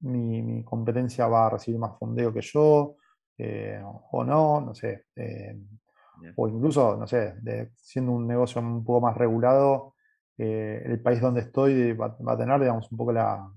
[0.00, 2.96] mi, competencia va a recibir más fondeo que yo
[3.38, 5.06] eh, o no, no sé.
[5.14, 5.56] Eh,
[6.36, 7.34] o incluso, no sé,
[7.76, 9.94] siendo un negocio un poco más regulado,
[10.38, 13.50] el país donde estoy va, a tener, digamos, un poco la,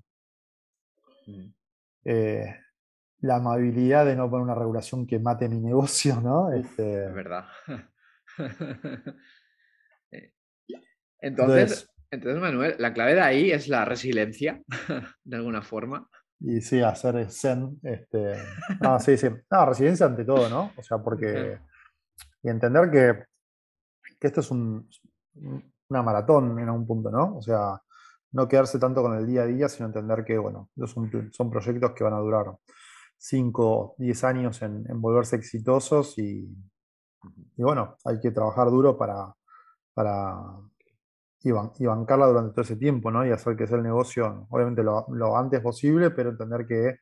[1.25, 1.45] mm.
[3.21, 6.51] la amabilidad de no poner una regulación que mate mi negocio, ¿no?
[6.51, 7.45] Este, es verdad.
[11.21, 14.61] entonces entonces, Manuel, la clave de ahí es la resiliencia,
[15.23, 16.09] de alguna forma.
[16.39, 17.79] Y sí, hacer zen.
[17.83, 18.33] Este...
[18.81, 19.27] No, sí, sí.
[19.51, 20.71] No, resiliencia ante todo, ¿no?
[20.77, 21.59] O sea, porque.
[22.41, 23.25] Y entender que,
[24.19, 24.89] que esto es un,
[25.89, 27.37] una maratón en un punto, ¿no?
[27.37, 27.81] O sea,
[28.31, 31.91] no quedarse tanto con el día a día, sino entender que, bueno, son, son proyectos
[31.93, 32.45] que van a durar
[33.17, 36.47] 5, 10 años en, en volverse exitosos y,
[37.57, 39.33] y bueno, hay que trabajar duro para,
[39.93, 40.37] para
[41.41, 43.25] y, bancarla durante todo ese tiempo, ¿no?
[43.25, 46.99] Y hacer que sea el negocio, obviamente lo, lo, antes posible, pero entender que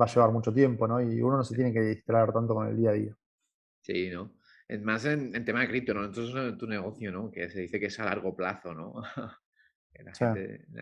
[0.00, 1.00] va a llevar mucho tiempo, ¿no?
[1.00, 3.16] Y uno no se tiene que distraer tanto con el día a día.
[3.80, 4.32] Sí, ¿no?
[4.66, 6.04] Es más en, tema de cripto, ¿no?
[6.04, 7.30] Entonces tu negocio, ¿no?
[7.30, 8.94] Que se dice que es a largo plazo, ¿no?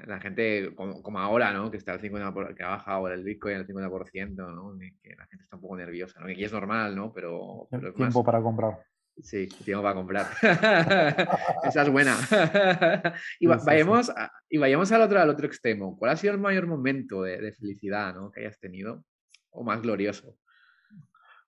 [0.07, 1.71] La, gente, como, ahora, ¿no?
[1.71, 4.79] Que está al 50%, que ha bajado ahora el Bitcoin al 50%, ¿no?
[5.03, 6.29] Que la gente está un poco nerviosa, ¿no?
[6.29, 7.15] Y es normal, ¿no?
[7.15, 7.67] Pero,
[7.97, 8.85] tiempo para comprar.
[9.23, 10.27] Sí, tiempo para comprar.
[11.65, 12.17] Esa es buena.
[13.41, 14.13] y, vayamos
[14.49, 15.97] y vayamos al otro, al otro extremo.
[15.97, 18.31] ¿Cuál ha sido el mayor momento de, felicidad ¿no?
[18.31, 19.05] que hayas tenido?
[19.51, 20.37] ¿O más glorioso?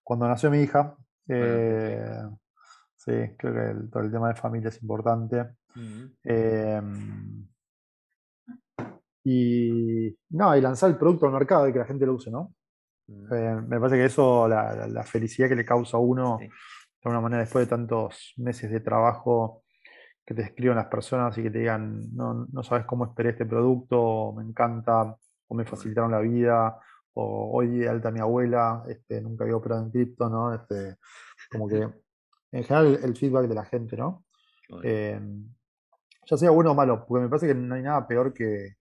[0.02, 0.96] Cuando nació mi hija.
[1.28, 2.22] Eh,
[2.96, 5.46] sí, creo que todo el tema de familia es importante.
[6.24, 7.46] Em,
[9.24, 12.54] y no, y lanzar el producto al mercado y que la gente lo use, ¿no?
[13.09, 16.38] Eh, me parece que eso, la, felicidad que le causa a uno
[17.02, 19.62] de alguna manera después de tantos meses de trabajo
[20.24, 23.46] que te escriban las personas y que te digan, no, no sabes cómo esperé este
[23.46, 26.78] producto, me encanta, o me facilitaron la vida,
[27.14, 30.54] o hoy de alta mi abuela, este, nunca había operado en cripto, ¿no?
[30.54, 30.96] Este,
[31.50, 31.88] como que
[32.52, 34.24] en general el, feedback de la gente, ¿no?
[34.82, 35.20] Eh,
[36.26, 38.76] ya sea bueno o malo, porque me parece que no hay nada peor que,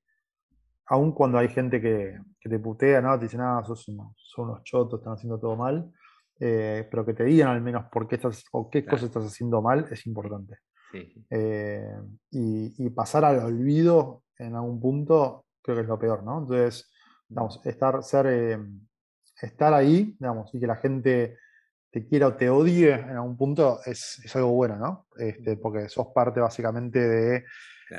[0.88, 3.18] aun cuando hay gente que, te putea, ¿no?
[3.20, 5.92] Te dice, nada, sos unos, son unos chotos, están haciendo todo mal.
[6.40, 9.62] Eh, pero que te digan al menos por qué estás o qué cosas estás haciendo
[9.62, 10.60] mal es importante.
[11.30, 11.96] Eh,
[12.32, 16.40] y, pasar al olvido en algún punto creo que es lo peor, ¿no?
[16.40, 16.90] Entonces,
[17.28, 18.60] vamos, estar, ser, eh,
[19.42, 21.38] estar ahí, digamos, y que la gente
[21.92, 25.08] te quiera o te odie en algún punto es, algo bueno, ¿no?
[25.18, 27.46] Este, porque sos parte básicamente de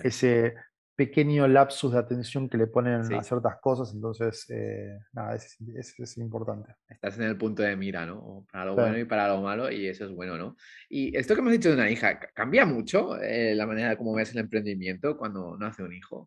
[0.03, 0.55] ese
[0.99, 5.57] pequeño lapsus de atención que le ponen a ciertas cosas, entonces, eh, nada, es,
[5.97, 6.75] es, importante.
[6.89, 8.45] Estás en el punto de mira, ¿no?
[8.51, 10.57] Para lo bueno y para lo malo, y eso es bueno, ¿no?
[10.89, 14.13] Y esto que hemos dicho de una hija, ¿cambia mucho eh, la manera de cómo
[14.13, 16.27] ves el emprendimiento cuando nace un hijo?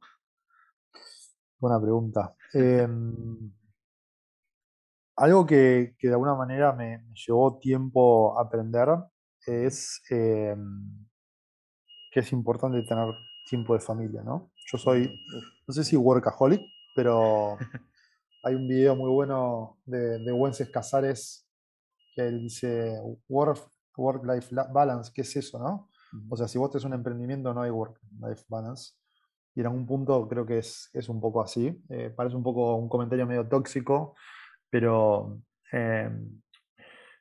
[1.60, 2.34] Buena pregunta.
[2.54, 3.52] Em,
[5.18, 8.88] algo que, de alguna manera me, llevó tiempo aprender
[9.46, 11.06] es em,
[12.10, 13.14] que es importante tener
[13.50, 14.51] tiempo de familia, ¿no?
[14.66, 15.20] Yo soy,
[15.68, 16.62] no sé si workaholic,
[16.96, 17.58] pero
[18.44, 21.48] hay un video muy bueno de, de Wences Casares
[22.16, 25.90] que él dice work-life balance, ¿qué es eso, no?
[26.30, 28.94] O sea, si vos tenés un emprendimiento no hay work-life balance.
[29.56, 31.82] Y en algún punto creo que es, es un poco así.
[31.90, 34.16] Eh, parece un poco un comentario medio tóxico,
[34.70, 36.42] pero em,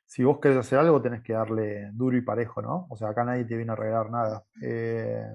[0.05, 2.87] si vos querés hacer algo tenés que darle duro y parejo, ¿no?
[2.89, 4.43] O sea, acá nadie te viene a regalar nada.
[4.61, 5.25] Eh,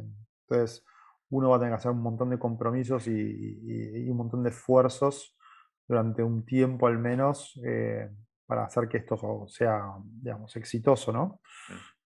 [0.43, 0.85] entonces,
[1.31, 5.37] uno va a tener que hacer un montón de compromisos y, un montón de esfuerzos
[5.87, 8.09] durante un tiempo al menos eh,
[8.47, 11.41] para hacer que esto sea, digamos, exitoso, ¿no?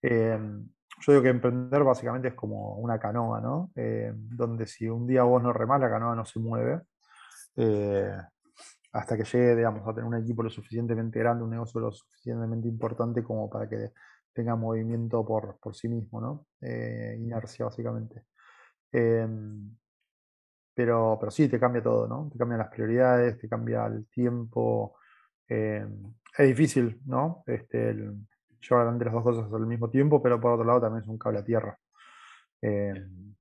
[0.02, 0.68] Em,
[1.00, 3.70] yo digo que emprender básicamente es como una canoa, ¿no?
[3.74, 6.80] Em, donde si un día vos no remás, la canoa no se mueve.
[7.56, 8.16] Eh,
[8.92, 12.68] hasta que llegue, digamos, a tener un equipo lo suficientemente grande, un negocio lo suficientemente
[12.68, 13.92] importante como para que
[14.32, 16.46] tenga movimiento por, por sí mismo, ¿no?
[16.60, 18.24] Eh, inercia, básicamente.
[18.92, 19.76] Em,
[20.74, 22.30] pero, pero sí, te cambia todo, ¿no?
[22.32, 24.96] Te cambian las prioridades, te cambia el tiempo.
[25.48, 27.42] Em, es difícil, ¿no?
[27.46, 31.08] Este, llevar adelante las dos cosas al mismo tiempo, pero por otro lado también es
[31.08, 31.78] un cable a tierra.
[32.62, 33.34] Em,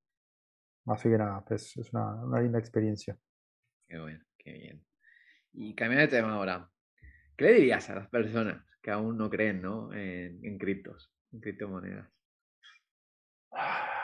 [0.88, 3.18] así que nada, pues, es una, linda experiencia.
[3.88, 4.86] Qué bueno, qué bien.
[5.54, 6.70] Y cambiando de tema ahora,
[7.38, 9.94] ¿qué le dirías a las personas que aún no creen ¿no?
[9.94, 12.10] En, en criptos, en criptomonedas?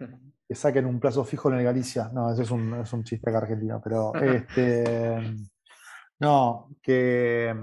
[0.50, 2.10] que saquen un plazo fijo en el Galicia.
[2.12, 5.16] No, ese es un, es un chiste acá argentino, pero este,
[6.18, 7.54] no, que,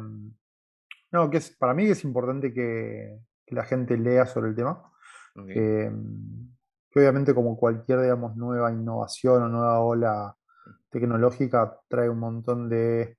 [1.11, 4.89] no, que es, para mí es importante que, la gente lea sobre el tema.
[5.35, 5.91] Que,
[6.95, 10.35] obviamente como cualquier digamos, nueva innovación o nueva ola
[10.89, 13.17] tecnológica trae un montón de,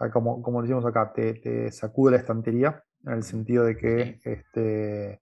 [0.00, 5.20] ah, como, como decimos acá, te, sacude la estantería, en el sentido de que este,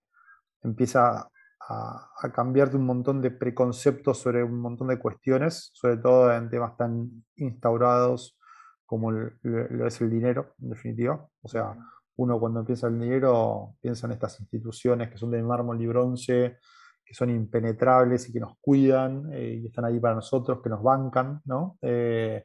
[0.63, 1.29] empieza
[1.61, 6.77] a, cambiarte un montón de preconceptos sobre un montón de cuestiones, sobre todo en temas
[6.77, 8.39] tan instaurados
[8.87, 11.27] como lo es el dinero, en definitiva.
[11.43, 11.75] O sea,
[12.17, 15.87] uno cuando piensa en el dinero piensa en estas instituciones que son de mármol y
[15.87, 16.59] bronce,
[17.05, 20.83] que son impenetrables y que nos cuidan eh, y están ahí para nosotros, que nos
[20.83, 21.77] bancan, ¿no?
[21.83, 22.45] Eh,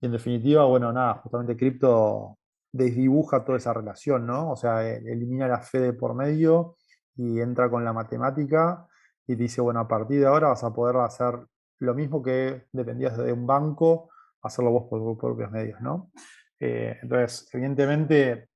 [0.00, 2.38] y en definitiva, bueno, nada, justamente cripto
[2.72, 4.52] desdibuja toda esa relación, ¿no?
[4.52, 6.76] O sea, elimina la fe de por medio
[7.16, 8.86] y entra con la matemática
[9.26, 11.34] y dice, bueno, a partir de ahora vas a poder hacer
[11.78, 14.10] lo mismo que dependías de un banco,
[14.42, 16.10] hacerlo vos por tus propios medios, ¿no?
[16.58, 18.48] Eh, entonces, evidentemente,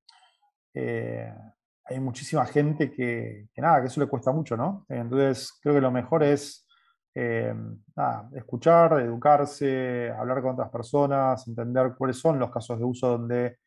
[0.74, 1.32] eh,
[1.84, 4.86] hay muchísima gente que, nada, que eso le cuesta mucho, ¿no?
[4.88, 6.66] Entonces, creo que lo mejor es
[7.14, 7.54] eh,
[8.34, 13.58] escuchar, educarse, hablar con otras personas, entender cuáles son los casos de uso donde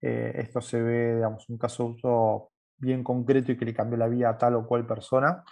[0.00, 4.08] esto se ve, digamos, un caso de uso bien concreto y que le cambió la
[4.08, 5.44] vida a tal o cual persona.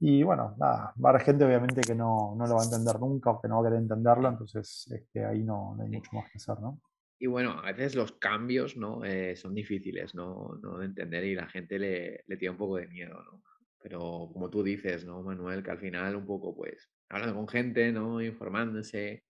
[0.00, 2.98] Y bueno, nada, va a haber gente obviamente que no, no, lo va a entender
[2.98, 6.10] nunca o que no va a querer entenderlo, entonces este, ahí no, no hay mucho
[6.12, 6.80] más que hacer, ¿no?
[7.20, 9.04] Y bueno, a veces los cambios ¿no?
[9.04, 10.58] Eh, son difíciles ¿no?
[10.60, 10.78] ¿no?
[10.78, 13.42] de entender y la gente le, le tiene un poco de miedo, ¿no?
[13.82, 15.62] Pero como tú dices, ¿no, Manuel?
[15.62, 18.22] Que al final un poco, pues, hablando con gente, ¿no?
[18.22, 19.24] Informándose,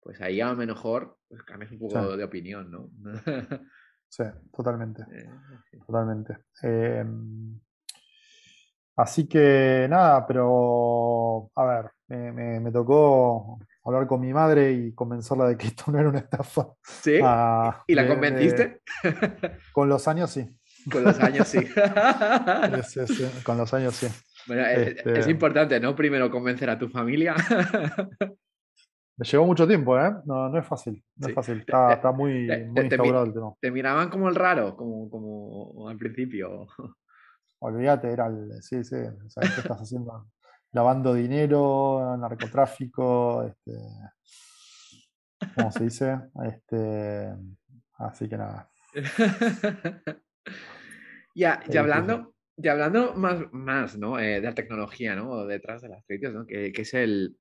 [0.00, 2.90] pues ahí a lo mejor pues, cambias un poco de opinión, ¿no?
[4.08, 5.02] sí, totalmente.
[5.10, 5.30] Eh,
[5.86, 6.38] totalmente.
[6.62, 7.58] Em,
[8.96, 15.48] así que nada, pero a ver, me, me tocó hablar con mi madre y convencerla
[15.48, 16.68] de que esto no era una estafa.
[16.82, 17.18] ¿Sí?
[17.22, 18.82] Ah, ¿Y la convenciste?
[19.72, 20.48] con los años sí.
[20.90, 21.58] Con los años sí.
[23.44, 24.08] Con los años sí.
[24.46, 25.94] Bueno, es este importante, ¿no?
[25.94, 27.34] Primero convencer a tu familia.
[29.18, 30.14] Me llevó mucho tiempo, ¿eh?
[30.24, 31.02] No, no es fácil.
[31.16, 31.58] No es fácil.
[31.58, 33.52] Está, muy, muy instaurado el tema.
[33.60, 36.66] Te miraban como el raro, como, como al principio.
[37.60, 38.62] Olvídate, era el.
[38.62, 38.96] Sí, sí.
[38.96, 40.24] ¿Qué estás haciendo?
[40.72, 43.72] lavando dinero, narcotráfico, este,
[45.54, 46.18] ¿cómo se dice?
[46.44, 47.32] Este,
[47.94, 48.70] así que nada.
[51.34, 54.18] ya, ya hablando, ya hablando más, más ¿no?
[54.18, 55.46] Eh, de la tecnología, ¿no?
[55.46, 56.46] Detrás de las criptos, ¿no?
[56.46, 57.36] Que, que, es el,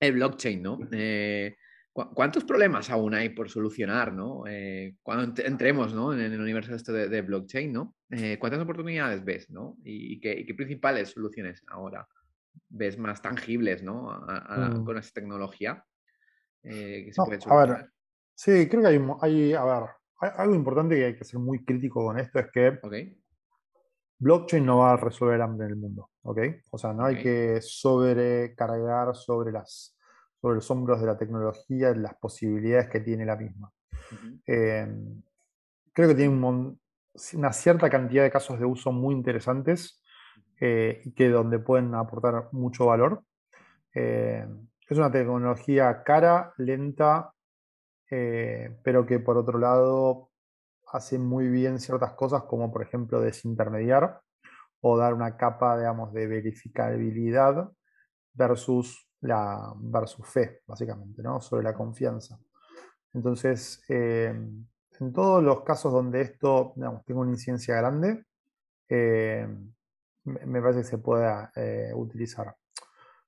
[0.00, 0.78] el blockchain, ¿no?
[0.92, 1.56] Eh,
[1.92, 4.44] ¿Cuántos problemas aún hay por solucionar, ¿no?
[4.48, 6.12] Eh, cuando entremos, ¿no?
[6.12, 7.94] En el universo esto de, blockchain, ¿no?
[8.40, 9.76] ¿Cuántas oportunidades ves, ¿no?
[9.84, 12.08] ¿Y, qué, y qué principales soluciones ahora
[12.68, 14.20] ves más tangibles, ¿no?
[14.26, 14.84] Mm.
[14.84, 15.84] Con esa tecnología
[16.64, 17.90] eh, que se puede A ver,
[18.34, 19.90] sí, creo que hay, hay, a ver,
[20.36, 22.72] algo importante que hay que ser muy crítico con esto es que
[24.18, 26.38] blockchain no va a resolver hambre en el mundo, ¿ok?
[26.70, 29.96] O sea, no hay que sobrecargar sobre, las,
[30.40, 33.70] sobre los hombros de la tecnología las posibilidades que tiene la misma.
[34.46, 35.22] Em,
[35.92, 36.76] creo que tiene
[37.34, 40.02] una cierta cantidad de casos de uso muy interesantes
[40.60, 43.22] eh, y que donde pueden aportar mucho valor.
[43.94, 44.46] Eh,
[44.88, 47.32] es una tecnología cara, lenta,
[48.10, 50.30] eh, pero que por otro lado
[50.94, 54.20] hace muy bien ciertas cosas como por ejemplo desintermediar
[54.80, 57.68] o dar una capa digamos, de verificabilidad
[58.32, 61.40] versus, la, versus fe, básicamente, ¿no?
[61.40, 62.38] sobre la confianza.
[63.12, 64.66] Entonces, en
[65.12, 68.24] todos los casos donde esto digamos, tenga una incidencia grande,
[70.24, 72.54] me parece que se pueda eh, utilizar.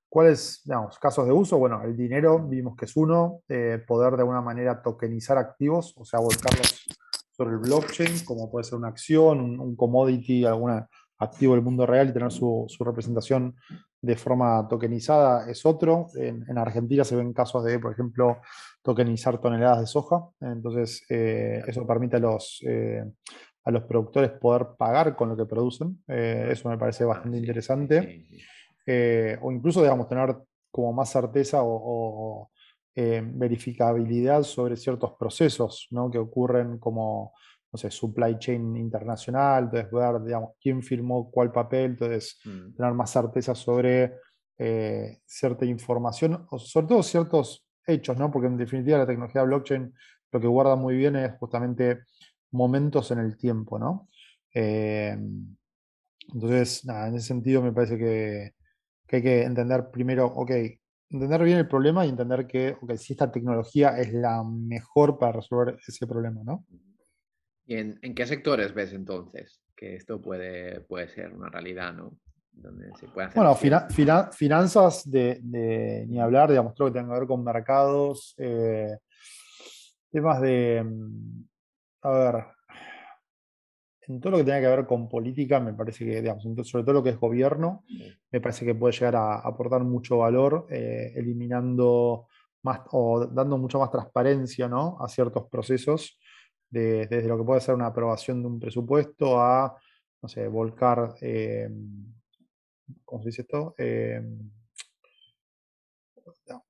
[0.08, 1.58] ¿Cuáles, digamos, casos de uso?
[1.58, 6.04] Bueno, el dinero vimos que es uno, eh, poder de alguna manera tokenizar activos, o
[6.04, 6.86] sea, volcarlos
[7.36, 10.82] sobre el blockchain, como puede ser una acción, un, commodity, algún
[11.18, 13.54] activo del mundo real y tener su, representación
[14.00, 16.06] de forma tokenizada es otro.
[16.14, 18.38] En, Argentina se ven casos de, por ejemplo,
[18.82, 20.28] tokenizar toneladas de soja.
[20.40, 22.62] Entonces, eh, eso permite a los,
[23.66, 26.02] a los productores poder pagar con lo que producen.
[26.06, 28.24] Eh, eso me parece ah, bastante interesante.
[28.86, 30.36] Eh, o incluso, digamos, tener
[30.70, 32.48] como más certeza o,
[32.96, 36.10] eh, verificabilidad sobre ciertos procesos ¿no?
[36.10, 37.34] que ocurren como,
[37.70, 42.74] no sé, supply chain internacional, entonces ver, digamos, quién firmó cuál papel, entonces mm.
[42.74, 44.14] tener más certeza sobre
[45.26, 48.30] cierta información, o sobre todo ciertos hechos, ¿no?
[48.30, 49.92] Porque en definitiva la tecnología blockchain
[50.32, 52.00] lo que guarda muy bien es justamente
[52.50, 54.08] momentos en el tiempo, ¿no?
[54.52, 55.16] Eh,
[56.32, 58.54] entonces, nada, en ese sentido me parece que,
[59.14, 60.50] hay que entender primero, ok,
[61.10, 65.78] entender bien el problema y entender que, si esta tecnología es la mejor para resolver
[65.86, 66.64] ese problema, ¿no?
[67.66, 72.16] ¿Y en, qué sectores ves entonces que esto puede, puede ser una realidad, ¿no?
[73.34, 75.40] bueno, finanzas de,
[76.08, 78.96] ni hablar, digamos, todo lo que tenga que ver con mercados, eh,
[80.10, 81.44] temas de, mm,
[82.02, 82.44] a ver,
[84.08, 86.94] en todo lo que tenga que ver con política, me parece que, digamos, sobre todo
[86.94, 87.84] lo que es gobierno,
[88.30, 92.26] me parece que puede llegar a aportar mucho valor, eh, eliminando
[92.62, 94.96] más o dando mucha más transparencia ¿no?
[95.00, 96.18] a ciertos procesos,
[96.68, 99.76] desde lo que puede ser una aprobación de un presupuesto a,
[100.20, 101.70] no sé, volcar, eh,
[103.04, 103.74] ¿cómo se dice esto?
[103.78, 104.20] Eh,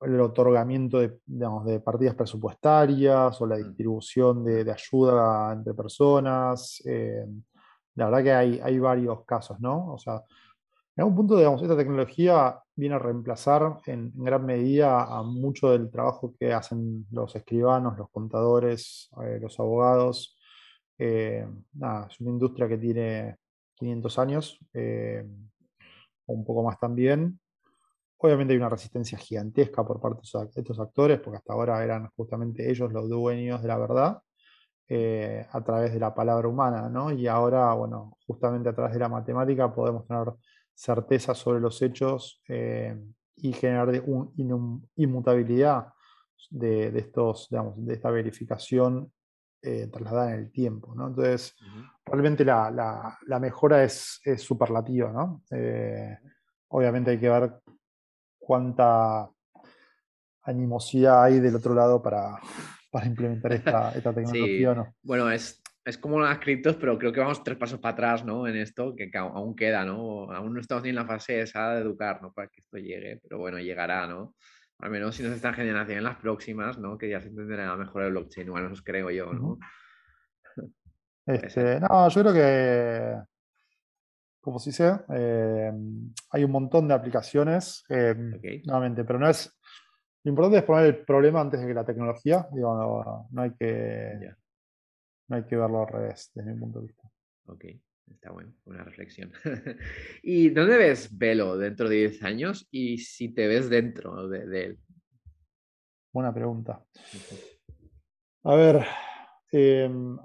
[0.01, 3.63] el otorgamiento de, de, partidas presupuestarias o la mm.
[3.63, 6.81] distribución de, ayuda entre personas.
[6.85, 7.25] Eh,
[7.95, 9.93] la verdad que hay, hay, varios casos, ¿no?
[9.93, 10.23] O sea,
[10.95, 15.89] en algún punto, digamos, esta tecnología viene a reemplazar en, gran medida a mucho del
[15.89, 20.37] trabajo que hacen los escribanos, los contadores, eh, los abogados.
[21.73, 23.37] nada, es una industria que tiene
[23.75, 24.59] 500 años,
[26.27, 27.39] un poco más también.
[28.19, 32.69] Obviamente hay una resistencia gigantesca por parte de estos actores, porque hasta ahora eran justamente
[32.69, 34.21] ellos los dueños de la verdad.
[34.89, 37.11] Eh, a través de la palabra humana, ¿no?
[37.11, 40.31] Y ahora, bueno, justamente a través de la matemática podemos tener
[40.73, 42.97] certeza sobre los hechos eh,
[43.35, 45.87] y generar una inmutabilidad
[46.49, 49.11] de, estos, digamos, de esta verificación
[49.61, 51.07] eh, trasladada en el tiempo, ¿no?
[51.07, 51.53] Entonces,
[52.05, 55.43] realmente la, mejora es, es superlativa, ¿no?
[56.69, 57.53] obviamente hay que ver
[58.47, 59.29] cuánta
[60.43, 62.39] animosidad hay del otro lado para,
[62.89, 64.95] para implementar esta, tecnología no.
[65.03, 68.47] Bueno, es, es como las criptos, pero creo que vamos tres pasos para atrás, ¿no?
[68.47, 70.31] En esto, que, aún queda, ¿no?
[70.31, 72.31] Aún no estamos ni en la fase esa de educar, ¿no?
[72.31, 74.33] Para que esto llegue, pero bueno, llegará, ¿no?
[74.79, 76.97] Al menos si nos están generando en las próximas, ¿no?
[76.97, 79.59] Que ya se entenderá mejor el blockchain, bueno, eso creo yo, ¿no?
[81.27, 83.21] Este, no, yo creo que,
[84.47, 85.73] como si sé, eh,
[86.29, 88.15] hay un montón de aplicaciones, eh,
[88.63, 89.53] nuevamente, pero no es,
[90.23, 92.47] lo importante es poner el problema antes de que la tecnología.
[92.53, 94.31] Digo, no, hay que.
[95.27, 97.11] No hay que verlo al revés, desde mi punto de vista.
[97.47, 97.65] Ok,
[98.09, 99.33] está bueno, una reflexión.
[100.23, 104.79] ¿Y dónde ves Velo dentro de 10 años y si te ves dentro de, él?
[106.13, 106.85] Buena pregunta.
[108.45, 108.85] A ver,
[109.51, 110.17] em,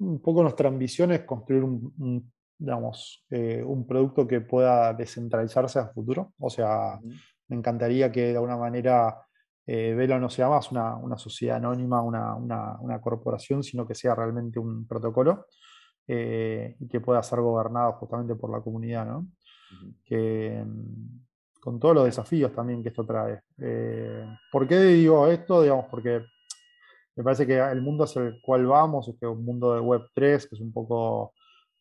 [0.00, 5.88] un poco nuestra ambición es construir un, digamos, eh, un producto que pueda descentralizarse a
[5.88, 6.32] futuro.
[6.38, 6.98] O sea,
[7.48, 9.24] me encantaría que de alguna manera
[9.66, 14.86] eh, Velo no sea más una, sociedad anónima, una, corporación, sino que sea realmente un
[14.86, 15.46] protocolo
[16.06, 19.26] eh, y que pueda ser gobernado justamente por la comunidad, ¿no?
[20.04, 23.40] que, mm, con todos los desafíos también que esto trae.
[23.58, 25.62] Eh, ¿Por qué digo esto?
[25.62, 26.22] Digamos, porque
[27.16, 30.48] me parece que el mundo hacia el cual vamos es que un mundo de Web3,
[30.48, 31.32] que es un poco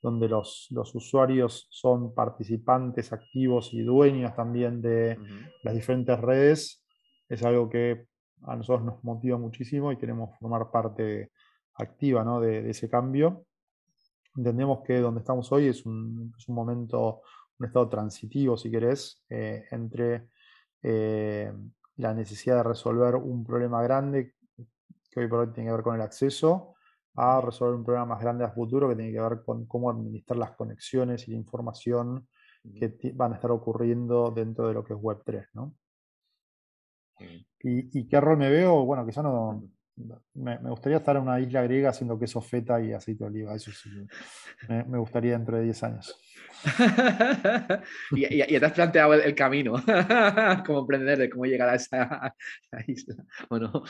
[0.04, 5.18] donde los, usuarios son participantes activos y dueños también de
[5.64, 6.86] las diferentes redes,
[7.30, 8.06] es algo que
[8.44, 11.32] a nosotros nos motiva muchísimo y queremos formar parte
[11.76, 13.46] activa de, ese cambio.
[14.36, 17.22] Entendemos que donde estamos hoy es un, momento,
[17.60, 20.28] un estado transitivo, si querés, eh, entre
[20.82, 21.50] eh,
[21.96, 24.34] la necesidad de resolver un problema grande
[25.10, 26.73] que hoy por hoy tiene que ver con el acceso,
[27.16, 30.38] a resolver un problema más grande a futuro que tiene que ver con cómo administrar
[30.38, 32.28] las conexiones y la información
[32.76, 35.48] que van a estar ocurriendo dentro de lo que es Web3.
[35.54, 35.76] ¿no?
[37.60, 38.86] ¿Y, qué rol me veo?
[38.86, 39.64] Bueno, quizá no.
[40.34, 43.56] Me, gustaría estar en una isla griega haciendo queso feta y aceite de oliva.
[43.56, 43.90] Eso sí.
[44.68, 46.20] Me, gustaría dentro de 10 años.
[48.12, 49.76] y, y, te has planteado el, camino,
[50.66, 52.36] cómo emprender, de cómo llegar a esa,
[52.88, 53.84] isla, ¿o no?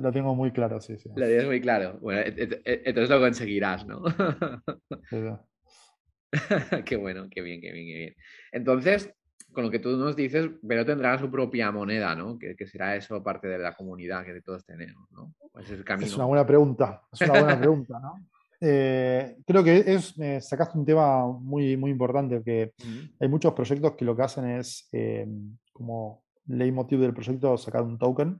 [0.00, 1.10] Lo, tengo muy claro, sí, sí.
[1.10, 1.98] Lo tienes muy claro.
[2.00, 4.02] Bueno, entonces lo conseguirás, ¿no?
[6.84, 8.16] qué bueno, qué bien, qué bien, qué bien.
[8.52, 9.12] Entonces,
[9.58, 12.38] con lo que tú nos dices, pero tendrá su propia moneda, ¿no?
[12.38, 15.34] Que, será eso parte de la comunidad que todos tenemos, ¿no?
[15.52, 18.14] Pues es, es una buena pregunta, es una buena pregunta, ¿no?
[18.60, 22.72] Eh, creo que es, sacaste un tema muy, muy importante, que
[23.20, 25.28] hay muchos proyectos que lo que hacen es, eh,
[25.72, 28.38] como leitmotiv del proyecto, sacar un token,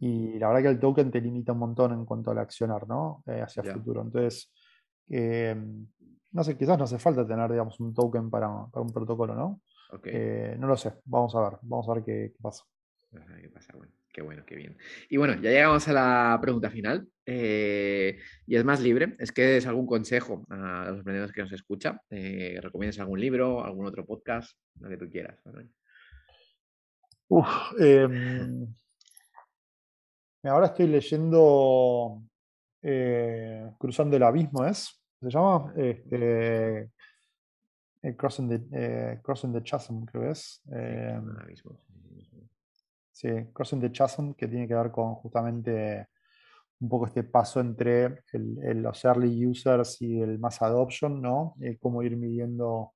[0.00, 3.22] y la verdad que el token te limita un montón en cuanto al accionar, ¿no?
[3.26, 4.00] Eh, hacia el futuro.
[4.02, 4.52] Entonces,
[6.32, 9.60] no sé, quizás no hace falta tener, digamos, un token para, para un protocolo, ¿no?
[10.04, 12.64] Eh, no lo sé, vamos a ver, vamos a ver qué, pasa.
[13.10, 14.76] qué pasa, bueno, qué bueno, qué bien.
[15.08, 19.42] Y bueno, ya llegamos a la pregunta final, eh, y es más libre, es que
[19.42, 24.04] des algún consejo a los emprendedores que nos escuchan, eh, recomiendas algún libro, algún otro
[24.04, 25.38] podcast, lo que tú quieras.
[27.78, 28.66] Em,
[30.42, 32.22] ahora estoy leyendo
[33.78, 35.02] Cruzando el Abismo, ¿es?
[35.20, 35.72] ¿Se llama?
[35.76, 36.90] Este,
[38.06, 40.62] eh, crossing, the, eh, crossing the Chasm, creo que es.
[40.72, 41.20] Eh,
[43.10, 46.08] sí, Crossing the Chasm, que tiene que ver con justamente
[46.78, 51.56] un poco este paso entre el, los early users y el mass adoption, ¿no?
[51.80, 52.92] Cómo ir midiendo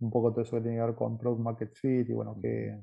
[0.00, 2.80] un poco todo eso que tiene que ver con product market fit y bueno, que,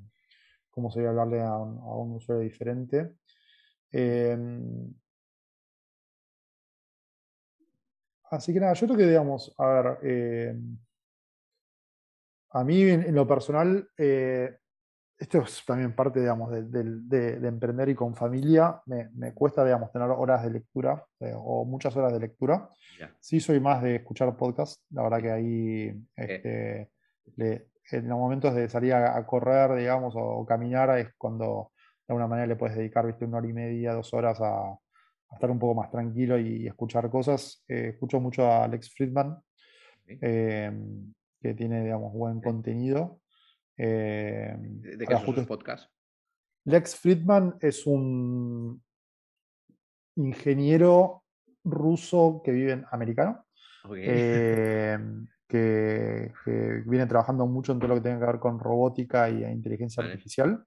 [0.70, 3.14] cómo sería hablarle a un, a un usuario diferente.
[3.92, 4.94] Em,
[8.30, 10.78] así que nada, yo creo que, digamos, a ver, em,
[12.54, 14.58] a mí, en, lo personal, eh,
[15.18, 18.82] esto es también parte, digamos, de, emprender y con familia.
[18.88, 22.68] Me, cuesta, digamos, tener horas de lectura eh, o muchas horas de lectura.
[23.20, 24.82] Sí soy más de escuchar podcast.
[24.90, 26.92] La verdad que ahí, este,
[27.38, 31.72] en los momentos de salir a, correr, digamos, o, caminar, es cuando
[32.08, 34.78] de alguna manera le puedes dedicar, viste, una hora y media, dos horas a,
[35.32, 37.64] estar un poco más tranquilo y, escuchar cosas.
[37.68, 39.42] escucho mucho a Alex Friedman,
[41.42, 43.20] que tiene, digamos, buen contenido.
[43.76, 45.90] ¿De qué son sus podcasts?
[46.66, 48.82] Lex Friedman es un
[50.16, 51.24] ingeniero
[51.64, 53.46] ruso que vive en americano,
[53.96, 56.32] em, que,
[56.86, 60.64] viene trabajando mucho en todo lo que tenga que ver con robótica y inteligencia artificial.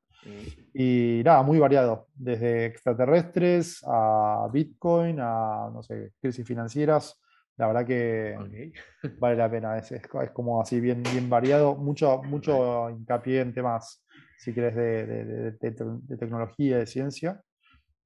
[0.73, 7.21] Y nada, muy variado, desde extraterrestres a Bitcoin, a, no sé, crisis financieras.
[7.57, 8.73] La verdad que
[9.19, 10.03] vale la pena, es, es,
[10.33, 14.05] como así bien, bien variado, mucho, mucho hincapié en temas,
[14.39, 15.07] si querés, de,
[15.53, 17.41] de, tecnología, de ciencia.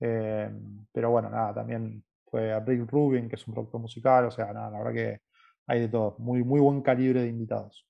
[0.00, 0.50] Eh,
[0.92, 4.52] pero bueno, nada, también fue a Rick Rubin, que es un productor musical, o sea,
[4.52, 5.20] nada, la verdad que
[5.66, 7.86] hay de todo, muy, muy buen calibre de invitados.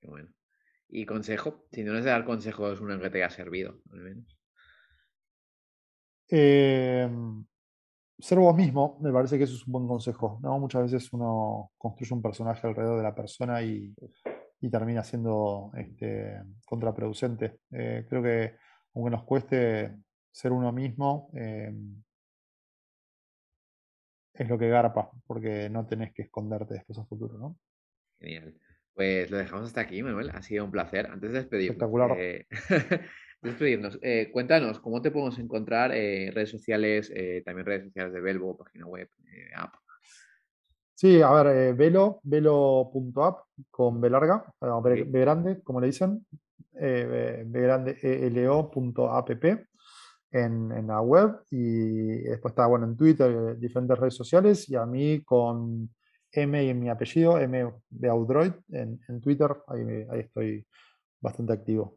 [0.00, 0.28] Qué bueno.
[0.90, 1.66] ¿Y consejo?
[1.70, 4.38] Si no es de dar consejos, uno que te haya servido, al menos.
[6.30, 7.08] Eh,
[8.18, 10.38] ser vos mismo, me parece que eso es un buen consejo.
[10.42, 10.58] ¿no?
[10.58, 13.94] Muchas veces uno construye un personaje alrededor de la persona y,
[14.70, 17.60] termina siendo este, contraproducente.
[17.70, 18.56] Eh, creo que
[18.94, 19.96] aunque nos cueste
[20.30, 21.72] ser uno mismo, eh,
[24.34, 27.56] es lo que garpa, porque no tenés que esconderte después a futuro, ¿no?
[28.20, 28.54] Genial.
[28.94, 30.30] Pues lo dejamos hasta aquí, Manuel.
[30.30, 31.06] Ha sido un placer.
[31.06, 32.16] Antes de despedirnos, Espectacular.
[32.18, 32.46] Eh,
[33.40, 37.12] despedirnos, eh, cuéntanos cómo te podemos encontrar en redes sociales,
[37.44, 39.08] también redes sociales de Velvo, página web,
[39.54, 39.74] app.
[40.94, 43.38] Sí, a ver, velo, velo.app
[43.70, 46.26] con B larga, B, grande, como le dicen,
[46.72, 49.30] B, grande, elo.app
[50.30, 55.22] en, la web y después está bueno en Twitter, diferentes redes sociales y a mí
[55.24, 55.88] con
[56.32, 60.66] M y en mi apellido, M Beaudroid en, en Twitter, ahí, ahí estoy
[61.20, 61.96] bastante activo.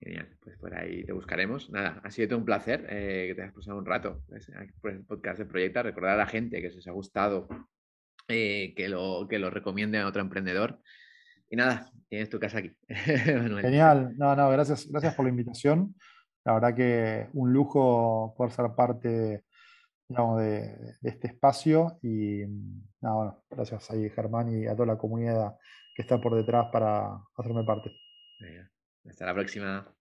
[0.00, 1.70] Genial, pues por ahí te buscaremos.
[1.70, 5.04] Nada, ha sido un placer eh, que te hayas pasado un rato pues, por el
[5.04, 5.82] podcast de Proyecta.
[5.82, 7.48] Recordar a la gente que si os ha gustado
[8.28, 10.80] eh, que, lo, que lo recomiende a otro emprendedor.
[11.50, 12.76] Y nada, tienes tu casa aquí.
[12.88, 15.94] Genial, no, no, gracias, gracias por la invitación.
[16.44, 19.44] La verdad que un lujo poder ser parte
[20.08, 22.44] de, este espacio y
[23.00, 25.56] nada, bueno, gracias ahí Germán y a toda la comunidad
[25.94, 27.90] que está por detrás para hacerme parte.
[29.08, 29.94] Hasta la próxima.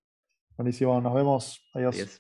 [0.58, 1.62] Buenísimo, nos vemos.
[1.74, 2.20] Adiós.